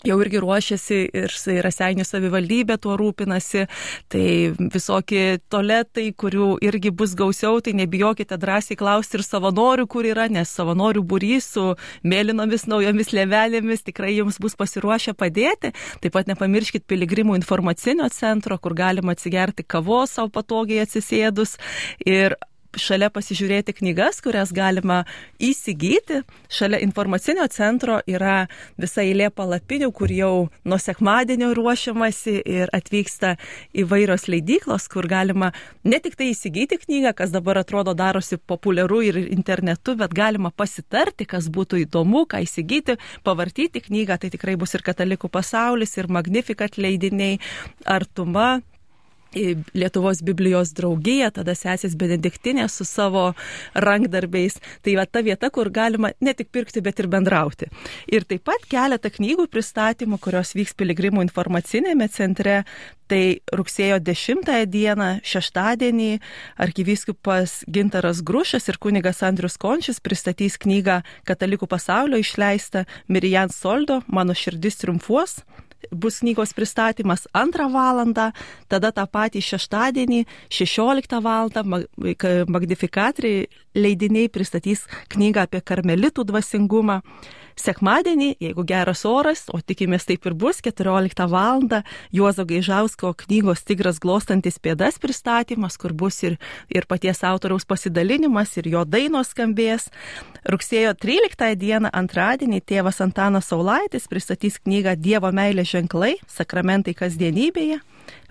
jau 0.08 0.18
irgi 0.24 0.42
ruošiasi 0.44 1.00
ir 1.22 1.36
Raseinių 1.64 2.06
savivaldybė 2.08 2.78
tuo 2.82 2.96
rūpinasi, 3.00 3.66
tai 4.12 4.26
visokie 4.74 5.40
toletai, 5.52 6.10
kurių 6.18 6.50
irgi 6.66 6.92
bus 6.96 7.16
gausiau, 7.18 7.62
tai 7.64 7.76
nebijokite 7.78 8.38
drąsiai 8.40 8.80
klausti 8.80 9.20
ir 9.20 9.26
savanorių, 9.28 9.88
kur 9.92 10.08
yra, 10.08 10.28
nes 10.32 10.52
savanorių 10.58 11.04
būrys 11.08 11.52
su 11.56 11.66
mėlynomis 12.08 12.68
naujomis 12.72 13.14
levelėmis 13.16 13.86
tikrai 13.88 14.16
jums 14.18 14.40
bus 14.44 14.58
pasiruošę 14.60 15.16
padėti. 15.18 15.74
Taip 16.04 16.16
pat 16.16 16.30
nepamirškit 16.32 16.88
piligrimų 16.90 17.38
informacinio 17.40 18.10
centro, 18.14 18.58
kur 18.62 18.78
galima 18.78 19.16
atsigerti 19.16 19.66
kavos 19.68 20.18
savo 20.18 20.32
patogiai 20.34 20.86
atsisėdus 20.86 21.58
ir 22.06 22.38
šalia 22.76 23.10
pasižiūrėti 23.14 23.76
knygas, 23.78 24.20
kurias 24.24 24.52
galima 24.56 25.04
įsigyti. 25.40 26.22
Šalia 26.52 26.80
informacinio 26.84 27.46
centro 27.52 28.00
yra 28.08 28.48
visa 28.78 29.04
eilė 29.06 29.30
palapinių, 29.34 29.90
kur 29.96 30.12
jau 30.12 30.34
nuo 30.68 30.80
sekmadienio 30.82 31.54
ruošiamasi 31.58 32.38
ir 32.46 32.72
atvyksta 32.76 33.36
įvairios 33.78 34.28
leidyklos, 34.32 34.88
kur 34.92 35.08
galima 35.10 35.52
ne 35.84 36.00
tik 36.04 36.18
tai 36.20 36.32
įsigyti 36.34 36.80
knygą, 36.84 37.14
kas 37.18 37.34
dabar 37.34 37.62
atrodo 37.64 37.96
darosi 37.98 38.38
populiaru 38.38 39.02
ir 39.08 39.22
internetu, 39.26 39.98
bet 40.00 40.16
galima 40.16 40.52
pasitarti, 40.52 41.28
kas 41.30 41.52
būtų 41.54 41.84
įdomu, 41.86 42.26
ką 42.30 42.44
įsigyti, 42.46 42.98
pavartyti 43.28 43.84
knygą. 43.90 44.20
Tai 44.22 44.32
tikrai 44.34 44.58
bus 44.60 44.76
ir 44.76 44.86
katalikų 44.86 45.30
pasaulis, 45.32 45.98
ir 45.98 46.10
Magnificat 46.12 46.80
leidiniai, 46.82 47.38
Artuma, 47.86 48.58
Lietuvos 49.36 50.22
Biblijos 50.26 50.72
draugija, 50.78 51.30
tada 51.36 51.56
sesės 51.58 51.96
Benediktinė 52.00 52.68
su 52.72 52.86
savo 52.88 53.32
rankdarbiais. 53.76 54.60
Tai 54.86 54.96
va 55.00 55.06
ta 55.06 55.24
vieta, 55.26 55.50
kur 55.54 55.70
galima 55.74 56.14
ne 56.22 56.34
tik 56.38 56.52
pirkti, 56.52 56.82
bet 56.82 57.00
ir 57.00 57.10
bendrauti. 57.12 57.70
Ir 58.08 58.28
taip 58.28 58.46
pat 58.48 58.68
keletą 58.70 59.12
knygų 59.14 59.48
pristatymų, 59.52 60.20
kurios 60.24 60.56
vyks 60.58 60.78
piligrimų 60.78 61.28
informacinėme 61.28 62.10
centre. 62.14 62.64
Tai 63.08 63.40
rugsėjo 63.56 64.02
10 64.04 64.50
dieną, 64.68 65.06
šeštadienį, 65.24 66.18
arkivyskupas 66.60 67.62
Gintaras 67.72 68.20
Grušas 68.20 68.68
ir 68.68 68.80
kunigas 68.84 69.24
Andrius 69.24 69.56
Končius 69.56 70.02
pristatys 70.04 70.60
knygą 70.60 71.00
Katalikų 71.24 71.70
pasaulio 71.72 72.20
išleistą 72.20 72.84
Mirijan 73.08 73.48
Soldo 73.48 74.02
Mano 74.12 74.36
širdis 74.36 74.82
triumfuos 74.84 75.40
bus 75.92 76.20
knygos 76.20 76.54
pristatymas 76.58 77.28
antrą 77.34 77.70
valandą, 77.74 78.32
tada 78.68 78.92
tą 78.92 79.06
patį 79.08 79.44
šeštadienį 79.46 80.24
16 80.50 81.22
valandą 81.24 81.64
Magnifikatrai 82.48 83.48
leidiniai 83.78 84.30
pristatys 84.30 84.88
knygą 85.14 85.48
apie 85.48 85.62
karmelitų 85.62 86.26
dvasingumą. 86.28 87.02
Sekmadienį, 87.58 88.36
jeigu 88.40 88.62
geras 88.70 89.02
oras, 89.10 89.48
o 89.50 89.58
tikimės 89.58 90.06
taip 90.06 90.26
ir 90.30 90.36
bus, 90.38 90.62
14 90.62 91.26
val. 91.32 91.64
Juozo 92.14 92.46
Gaižausko 92.46 93.16
knygos 93.24 93.64
Tigras 93.66 93.98
glostantis 94.00 94.60
pėdas 94.62 95.00
pristatymas, 95.02 95.78
kur 95.82 95.96
bus 95.98 96.22
ir, 96.24 96.38
ir 96.70 96.86
paties 96.86 97.24
autoriaus 97.26 97.66
pasidalinimas, 97.66 98.54
ir 98.62 98.70
jo 98.76 98.86
dainos 98.86 99.34
skambės. 99.34 99.90
Rugsėjo 100.46 100.94
13 101.02 101.58
dieną, 101.58 101.90
antradienį, 101.92 102.62
tėvas 102.62 103.02
Antanas 103.02 103.50
Saulaitis 103.50 104.06
pristatys 104.08 104.62
knygą 104.62 104.94
Dievo 104.96 105.34
meilės 105.34 105.74
ženklai- 105.74 106.16
sakramentai 106.40 106.94
kasdienybėje 106.94 107.82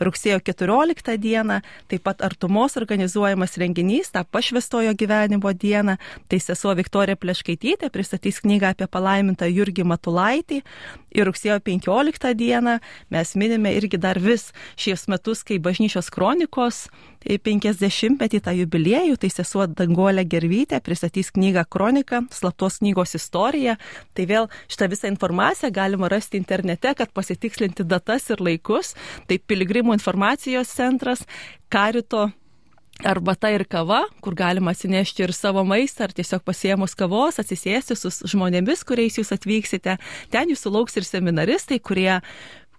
rugsėjo 0.00 0.40
14 0.44 1.16
dieną, 1.22 1.60
taip 1.90 2.04
pat 2.06 2.22
artumos 2.26 2.76
organizuojamas 2.80 3.56
renginys, 3.60 4.12
tą 4.14 4.24
pašvestojo 4.24 4.94
gyvenimo 4.98 5.52
dieną, 5.52 5.96
tai 6.28 6.40
sesuo 6.42 6.74
Viktorija 6.78 7.16
Pleškaitytė 7.16 7.90
pristatys 7.94 8.42
knygą 8.44 8.74
apie 8.74 8.88
palaimintą 8.90 9.48
Jurgį 9.50 9.86
Matulaitį 9.88 10.62
ir 11.16 11.28
rugsėjo 11.28 11.58
15 11.64 12.34
dieną 12.36 12.78
mes 13.10 13.34
minime 13.36 13.72
irgi 13.76 13.98
dar 14.00 14.20
vis 14.20 14.50
šios 14.76 15.06
metus, 15.08 15.42
kai 15.46 15.58
bažnyčios 15.62 16.10
kronikos 16.12 16.86
50-metį 17.26 18.40
tą 18.44 18.52
jubiliejų, 18.54 19.16
tai 19.18 19.30
sesuo 19.32 19.66
Dangolė 19.66 20.22
Gervytė 20.28 20.78
pristatys 20.84 21.32
knygą 21.34 21.64
Kronika, 21.68 22.22
slaptos 22.30 22.78
knygos 22.78 23.16
istorija. 23.18 23.76
Tai 24.14 24.26
vėl 24.30 24.48
šitą 24.70 24.88
visą 24.92 25.10
informaciją 25.10 25.72
galima 25.74 26.10
rasti 26.12 26.38
internete, 26.38 26.94
kad 26.94 27.10
pasitikslinti 27.16 27.84
datas 27.84 28.30
ir 28.30 28.42
laikus. 28.42 28.94
Tai 29.26 29.40
piligrimų 29.66 29.96
informacijos 29.98 30.70
centras, 30.70 31.26
karito 31.68 32.30
arbata 33.04 33.50
ir 33.52 33.66
kava, 33.68 34.06
kur 34.22 34.34
galima 34.34 34.72
atsinešti 34.72 35.26
ir 35.26 35.32
savo 35.34 35.64
maistą, 35.64 36.06
ar 36.06 36.14
tiesiog 36.16 36.44
pasiemus 36.46 36.94
kavos, 36.96 37.38
atsisėsti 37.38 37.96
su 37.96 38.10
žmonėmis, 38.24 38.84
kuriais 38.86 39.18
jūs 39.18 39.34
atvyksite. 39.34 39.98
Ten 40.30 40.48
jūsų 40.48 40.72
lauks 40.72 40.96
ir 40.96 41.04
seminaristai, 41.04 41.78
kurie 41.78 42.22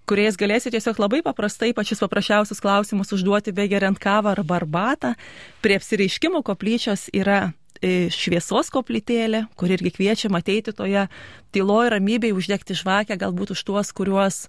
kuriais 0.07 0.37
galėsite 0.39 0.77
tiesiog 0.77 1.01
labai 1.03 1.19
paprastai 1.21 1.73
pačius 1.75 1.99
paprasčiausius 1.99 2.61
klausimus 2.63 3.11
užduoti 3.11 3.51
be 3.51 3.67
geriant 3.67 3.99
kavą 3.99 4.31
arba 4.37 4.55
arbatą. 4.61 5.13
Prie 5.61 5.75
apsireiškimo 5.75 6.39
koplyčios 6.47 7.09
yra 7.11 7.51
e, 7.81 8.07
šviesos 8.07 8.71
koplytėlė, 8.71 9.43
kur 9.59 9.69
irgi 9.75 9.91
kviečiam 9.99 10.39
ateiti 10.39 10.71
toje 10.71 11.09
tyloje 11.55 11.91
ramybėje 11.93 12.35
uždegti 12.37 12.75
žvakę, 12.77 13.17
galbūt 13.19 13.53
už 13.55 13.63
tuos, 13.67 13.91
kuriuos, 13.95 14.39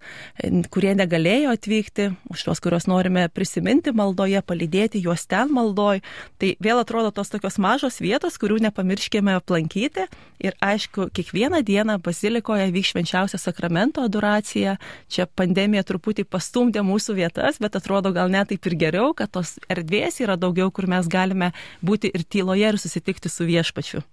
kurie 0.72 0.94
negalėjo 0.98 1.54
atvykti, 1.56 2.08
už 2.32 2.44
tuos, 2.48 2.62
kuriuos 2.64 2.88
norime 2.90 3.26
prisiminti 3.32 3.92
maldoje, 3.96 4.42
palydėti 4.42 5.02
juos 5.04 5.26
ten 5.30 5.52
maldoj. 5.54 6.02
Tai 6.40 6.50
vėl 6.62 6.82
atrodo 6.82 7.12
tos 7.14 7.32
tokios 7.32 7.58
mažos 7.62 8.00
vietos, 8.04 8.38
kurių 8.40 8.60
nepamirškime 8.68 9.36
aplankyti. 9.38 10.08
Ir 10.42 10.54
aišku, 10.62 11.08
kiekvieną 11.14 11.62
dieną 11.66 11.98
bazilikoje 12.02 12.68
vyks 12.74 12.92
švenčiausia 12.94 13.40
sakramento 13.42 14.04
adoracija. 14.06 14.76
Čia 15.10 15.26
pandemija 15.26 15.82
truputį 15.86 16.26
pastumdė 16.28 16.84
mūsų 16.86 17.18
vietas, 17.18 17.58
bet 17.62 17.78
atrodo 17.78 18.12
gal 18.14 18.30
net 18.30 18.52
taip 18.52 18.70
ir 18.70 18.78
geriau, 18.78 19.14
kad 19.18 19.32
tos 19.34 19.56
erdvės 19.70 20.22
yra 20.22 20.38
daugiau, 20.38 20.70
kur 20.70 20.86
mes 20.90 21.10
galime 21.10 21.52
būti 21.82 22.12
ir 22.14 22.24
tyloje 22.24 22.70
ir 22.70 22.78
susitikti 22.80 23.32
su 23.32 23.48
viešpačiu. 23.48 24.04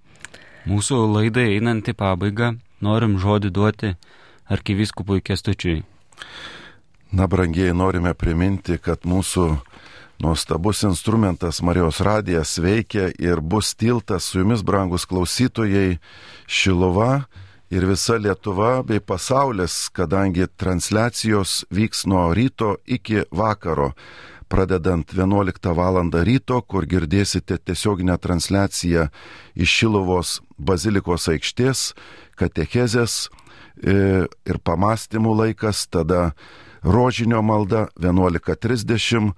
Mūsų 0.65 0.98
laidai 1.13 1.52
einant 1.60 1.86
į 1.86 1.93
pabaigą, 1.93 2.56
norim 2.81 3.17
žodį 3.21 3.51
duoti 3.51 3.95
arkiviskupui 4.51 5.21
Kestučiui. 5.21 5.83
Na, 7.15 7.27
brangiai, 7.27 7.73
norime 7.73 8.13
priminti, 8.13 8.77
kad 8.81 9.05
mūsų 9.07 9.47
nuostabus 10.19 10.83
instrumentas 10.83 11.61
Marijos 11.61 12.01
radijas 12.03 12.57
veikia 12.59 13.09
ir 13.19 13.41
bus 13.41 13.73
tiltas 13.75 14.29
su 14.31 14.39
jumis, 14.39 14.63
brangus 14.63 15.05
klausytojai, 15.05 15.97
Šilova 16.47 17.25
ir 17.69 17.85
visa 17.85 18.17
Lietuva 18.19 18.83
bei 18.83 18.99
pasaulis, 18.99 19.89
kadangi 19.89 20.47
transliacijos 20.47 21.65
vyks 21.71 22.05
nuo 22.05 22.33
ryto 22.33 22.75
iki 22.85 23.23
vakaro 23.31 23.91
pradedant 24.56 25.13
11 25.13 25.74
val. 25.76 25.98
ryto, 26.24 26.62
kur 26.63 26.86
girdėsite 26.88 27.58
tiesioginę 27.60 28.15
transliaciją 28.24 29.10
iš 29.52 29.74
Šilovos 29.82 30.30
bazilikos 30.56 31.28
aikštės, 31.34 31.82
katechezės 32.39 33.28
e, 33.84 34.24
ir 34.24 34.60
pamastymų 34.63 35.34
laikas, 35.41 35.84
tada 35.91 36.32
rožinio 36.88 37.41
malda 37.44 37.89
11.30, 38.00 39.34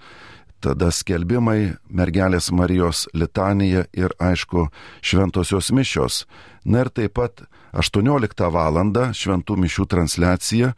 tada 0.61 0.91
skelbimai, 0.93 1.73
mergelės 1.89 2.51
Marijos 2.53 3.07
litanija 3.17 3.87
ir 3.97 4.13
aišku 4.21 4.67
šventosios 5.01 5.71
mišios. 5.73 6.27
Na 6.61 6.85
ir 6.85 6.93
taip 6.93 7.17
pat 7.17 7.47
18 7.73 8.51
val. 8.53 8.77
šventų 9.17 9.57
mišių 9.65 9.89
transliacija, 9.89 10.75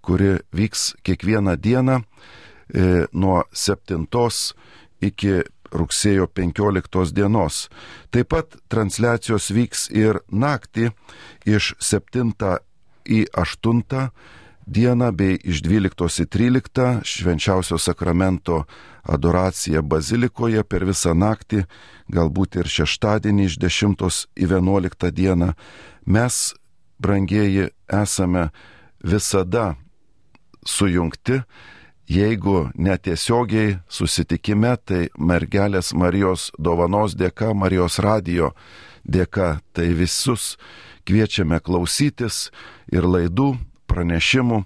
kuri 0.00 0.38
vyks 0.54 0.94
kiekvieną 1.02 1.58
dieną 1.58 2.04
nuo 3.12 3.42
7 3.52 4.06
iki 5.00 5.40
rugsėjo 5.72 6.26
15 6.26 7.14
dienos. 7.14 7.68
Taip 8.10 8.30
pat 8.34 8.56
transliacijos 8.72 9.50
vyks 9.54 9.88
ir 9.94 10.20
naktį 10.30 10.90
iš 11.46 11.74
7 11.80 12.34
į 13.06 13.24
8 13.32 14.10
dieną 14.70 15.10
bei 15.16 15.38
iš 15.42 15.62
12 15.66 16.22
į 16.24 16.26
13 16.30 17.02
švenčiausio 17.06 17.78
sakramento 17.78 18.64
adoracija 19.02 19.82
bazilikoje 19.82 20.62
per 20.64 20.84
visą 20.84 21.14
naktį, 21.16 21.64
galbūt 22.12 22.60
ir 22.60 22.70
šeštadienį 22.70 23.48
iš 23.48 23.58
10 23.58 24.04
į 24.36 24.46
11 24.46 25.10
dieną. 25.10 25.54
Mes, 26.06 26.54
brangieji, 26.98 27.70
esame 27.88 28.50
visada 29.02 29.74
sujungti 30.66 31.40
jeigu 32.10 32.70
netiesiogiai 32.74 33.78
susitikime, 33.88 34.74
tai 34.84 35.08
mergelės 35.18 35.92
Marijos 35.94 36.50
dovanos 36.58 37.14
dėka, 37.14 37.52
Marijos 37.54 38.00
radijo 38.02 38.50
dėka, 39.06 39.60
tai 39.72 39.92
visus 39.94 40.56
kviečiame 41.06 41.60
klausytis 41.62 42.48
ir 42.90 43.06
laidų, 43.06 43.54
pranešimų, 43.90 44.64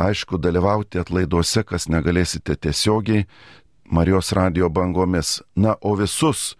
aišku, 0.00 0.38
dalyvauti 0.40 1.00
atlaiduose, 1.00 1.64
kas 1.64 1.88
negalėsite 1.88 2.56
tiesiogiai 2.56 3.26
Marijos 3.92 4.32
radijo 4.36 4.68
bangomis. 4.68 5.40
Na, 5.56 5.76
o 5.80 5.94
visus, 5.96 6.56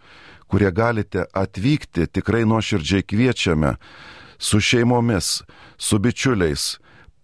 kurie 0.49 0.73
galite 0.73 1.27
atvykti, 1.33 2.09
tikrai 2.09 2.45
nuoširdžiai 2.49 3.05
kviečiame 3.05 3.77
su 4.39 4.61
šeimomis, 4.61 5.43
su 5.79 6.01
bičiuliais, 6.01 6.77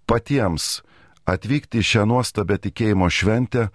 patiems 0.09 0.79
atvykti 1.29 1.83
į 1.83 1.89
šią 1.91 2.05
nuostabę 2.09 2.59
tikėjimo 2.65 3.09
šventę, 3.13 3.69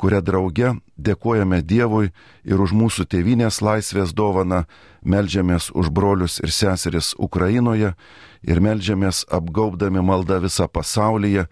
kurią 0.00 0.20
drauge 0.24 0.70
dėkojame 0.96 1.60
Dievui 1.62 2.12
ir 2.48 2.62
už 2.64 2.72
mūsų 2.72 3.04
tėvinės 3.12 3.60
laisvės 3.60 4.14
dovaną, 4.16 4.64
melžiamės 5.04 5.70
už 5.76 5.90
brolius 5.92 6.38
ir 6.40 6.52
seseris 6.54 7.12
Ukrainoje 7.18 7.92
ir 8.42 8.60
melžiamės 8.64 9.26
apgaubdami 9.28 10.00
maldą 10.00 10.40
visą 10.40 10.68
pasaulyje, 10.68 11.46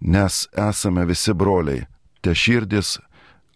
nes 0.00 0.46
esame 0.54 1.06
visi 1.08 1.34
broliai. 1.34 1.86
Te 2.22 2.34
širdis 2.34 2.98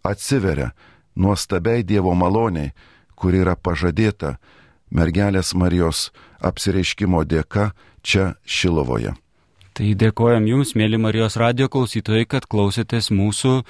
atsiveria 0.02 0.72
nuostabiai 1.14 1.86
Dievo 1.86 2.14
maloniai, 2.14 2.72
kuri 3.14 3.42
yra 3.44 3.54
pažadėta 3.54 4.36
mergelės 4.90 5.54
Marijos 5.54 6.10
apsireiškimo 6.42 7.22
dėka 7.24 7.70
čia 8.02 8.34
Šilovoje. 8.44 9.14
Tai 9.72 9.88
dėkojam 9.96 10.44
Jums, 10.44 10.74
mėly 10.76 10.98
Marijos 11.00 11.38
radio 11.40 11.64
klausytojai, 11.72 12.26
kad 12.28 12.44
klausėtės 12.44 13.08
mūsų. 13.14 13.62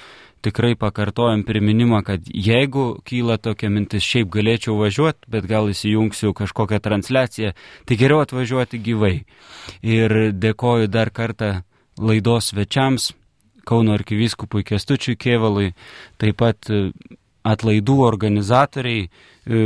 Tikrai 0.43 0.73
pakartojam 0.75 1.45
priminimą, 1.47 2.01
kad 2.03 2.25
jeigu 2.27 2.97
kyla 3.07 3.37
tokia 3.39 3.69
mintis, 3.71 4.03
šiaip 4.03 4.27
galėčiau 4.33 4.75
važiuoti, 4.81 5.29
bet 5.31 5.47
gal 5.47 5.71
įsijungsiu 5.71 6.33
kažkokią 6.35 6.81
transliaciją, 6.83 7.53
tai 7.87 7.99
geriau 8.01 8.19
atvažiuoti 8.25 8.81
gyvai. 8.83 9.13
Ir 9.87 10.17
dėkoju 10.35 10.91
dar 10.91 11.13
kartą 11.15 11.61
laidos 11.95 12.51
svečiams, 12.51 13.13
Kauno 13.63 13.93
arkivyskupui 13.95 14.65
Kestučiui 14.67 15.15
Kievalui, 15.15 15.69
taip 16.19 16.35
pat 16.41 16.67
e, 16.67 16.89
atlaidų 17.47 17.93
organizatoriai, 18.03 19.05
e, 19.07 19.61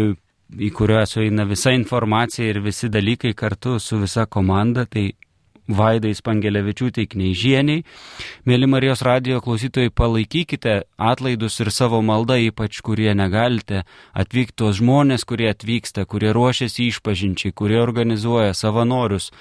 į 0.53 0.69
kuriuos 0.77 1.17
eina 1.23 1.47
visa 1.49 1.73
informacija 1.73 2.45
ir 2.45 2.61
visi 2.61 2.91
dalykai 2.93 3.33
kartu 3.33 3.79
su 3.81 3.97
visa 3.97 4.27
komanda, 4.29 4.85
tai 4.85 5.07
Vaidai 5.67 6.13
Spangelevičiūtei 6.15 7.07
Kneižieniai. 7.11 7.83
Mėly 8.47 8.69
Marijos 8.71 9.03
radio 9.03 9.41
klausytojai, 9.43 9.91
palaikykite 9.91 10.77
atlaidus 10.95 11.59
ir 11.59 11.71
savo 11.75 11.99
maldą, 12.05 12.37
ypač 12.47 12.79
kurie 12.85 13.11
negalite 13.17 13.83
atvykti 14.15 14.57
tos 14.63 14.79
žmonės, 14.79 15.27
kurie 15.27 15.49
atvyksta, 15.51 16.07
kurie 16.07 16.31
ruošiasi 16.35 16.87
išpažinčiai, 16.91 17.51
kurie 17.51 17.81
organizuoja 17.83 18.55
savanorius, 18.55 19.33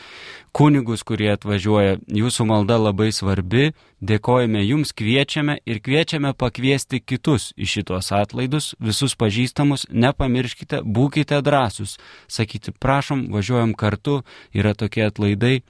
kunigus, 0.56 1.02
kurie 1.04 1.28
atvažiuoja. 1.34 1.98
Jūsų 2.08 2.46
malda 2.48 2.78
labai 2.80 3.10
svarbi. 3.12 3.74
Dėkojame 4.06 4.62
jums, 4.64 4.94
kviečiame 4.96 5.58
ir 5.68 5.82
kviečiame 5.84 6.32
pakviesti 6.36 7.00
kitus 7.00 7.50
į 7.56 7.68
šitos 7.72 8.10
atlaidus, 8.16 8.72
visus 8.80 9.16
pažįstamus, 9.20 9.86
nepamirškite, 9.92 10.80
būkite 10.84 11.42
drąsus. 11.44 11.96
Sakyti, 12.28 12.72
prašom, 12.72 13.26
važiuojam 13.32 13.76
kartu, 13.76 14.22
yra 14.56 14.72
tokie 14.72 15.04
atlaidai. 15.08 15.60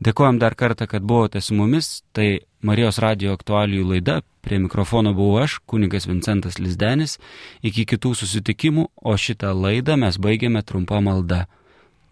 Dėkojom 0.00 0.38
dar 0.40 0.54
kartą, 0.56 0.86
kad 0.86 1.02
buvote 1.02 1.42
su 1.42 1.54
mumis. 1.58 2.00
Tai 2.14 2.40
Marijos 2.62 3.02
radio 3.02 3.34
aktualijų 3.34 3.90
laida. 3.94 4.20
Prie 4.46 4.62
mikrofono 4.62 5.12
buvau 5.16 5.42
aš, 5.42 5.58
kunigas 5.66 6.06
Vincentas 6.08 6.58
Lizdenis. 6.62 7.18
Iki 7.66 7.84
kitų 7.94 8.14
susitikimų, 8.22 8.90
o 8.94 9.16
šitą 9.18 9.52
laidą 9.58 9.98
mes 10.00 10.22
baigėme 10.22 10.62
trumpą 10.64 11.02
maldą. 11.04 11.44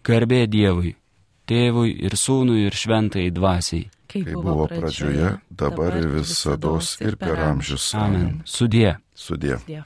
Garbė 0.05 0.45
Dievui, 0.47 0.93
Tėvui 1.49 1.95
ir 2.05 2.13
Sūnui 2.13 2.67
ir 2.67 2.75
Šventai 2.77 3.29
Dvasiai. 3.33 3.87
Kaip 4.09 4.29
buvo 4.33 4.65
pradžioje, 4.69 5.35
dabar 5.49 5.97
ir 5.97 6.09
visada 6.15 6.75
ir 7.01 7.17
per 7.17 7.41
amžius. 7.45 7.91
Amen. 7.97 8.41
Sudie. 8.45 8.97
Sudie. 9.13 9.57
Sudie. 9.61 9.83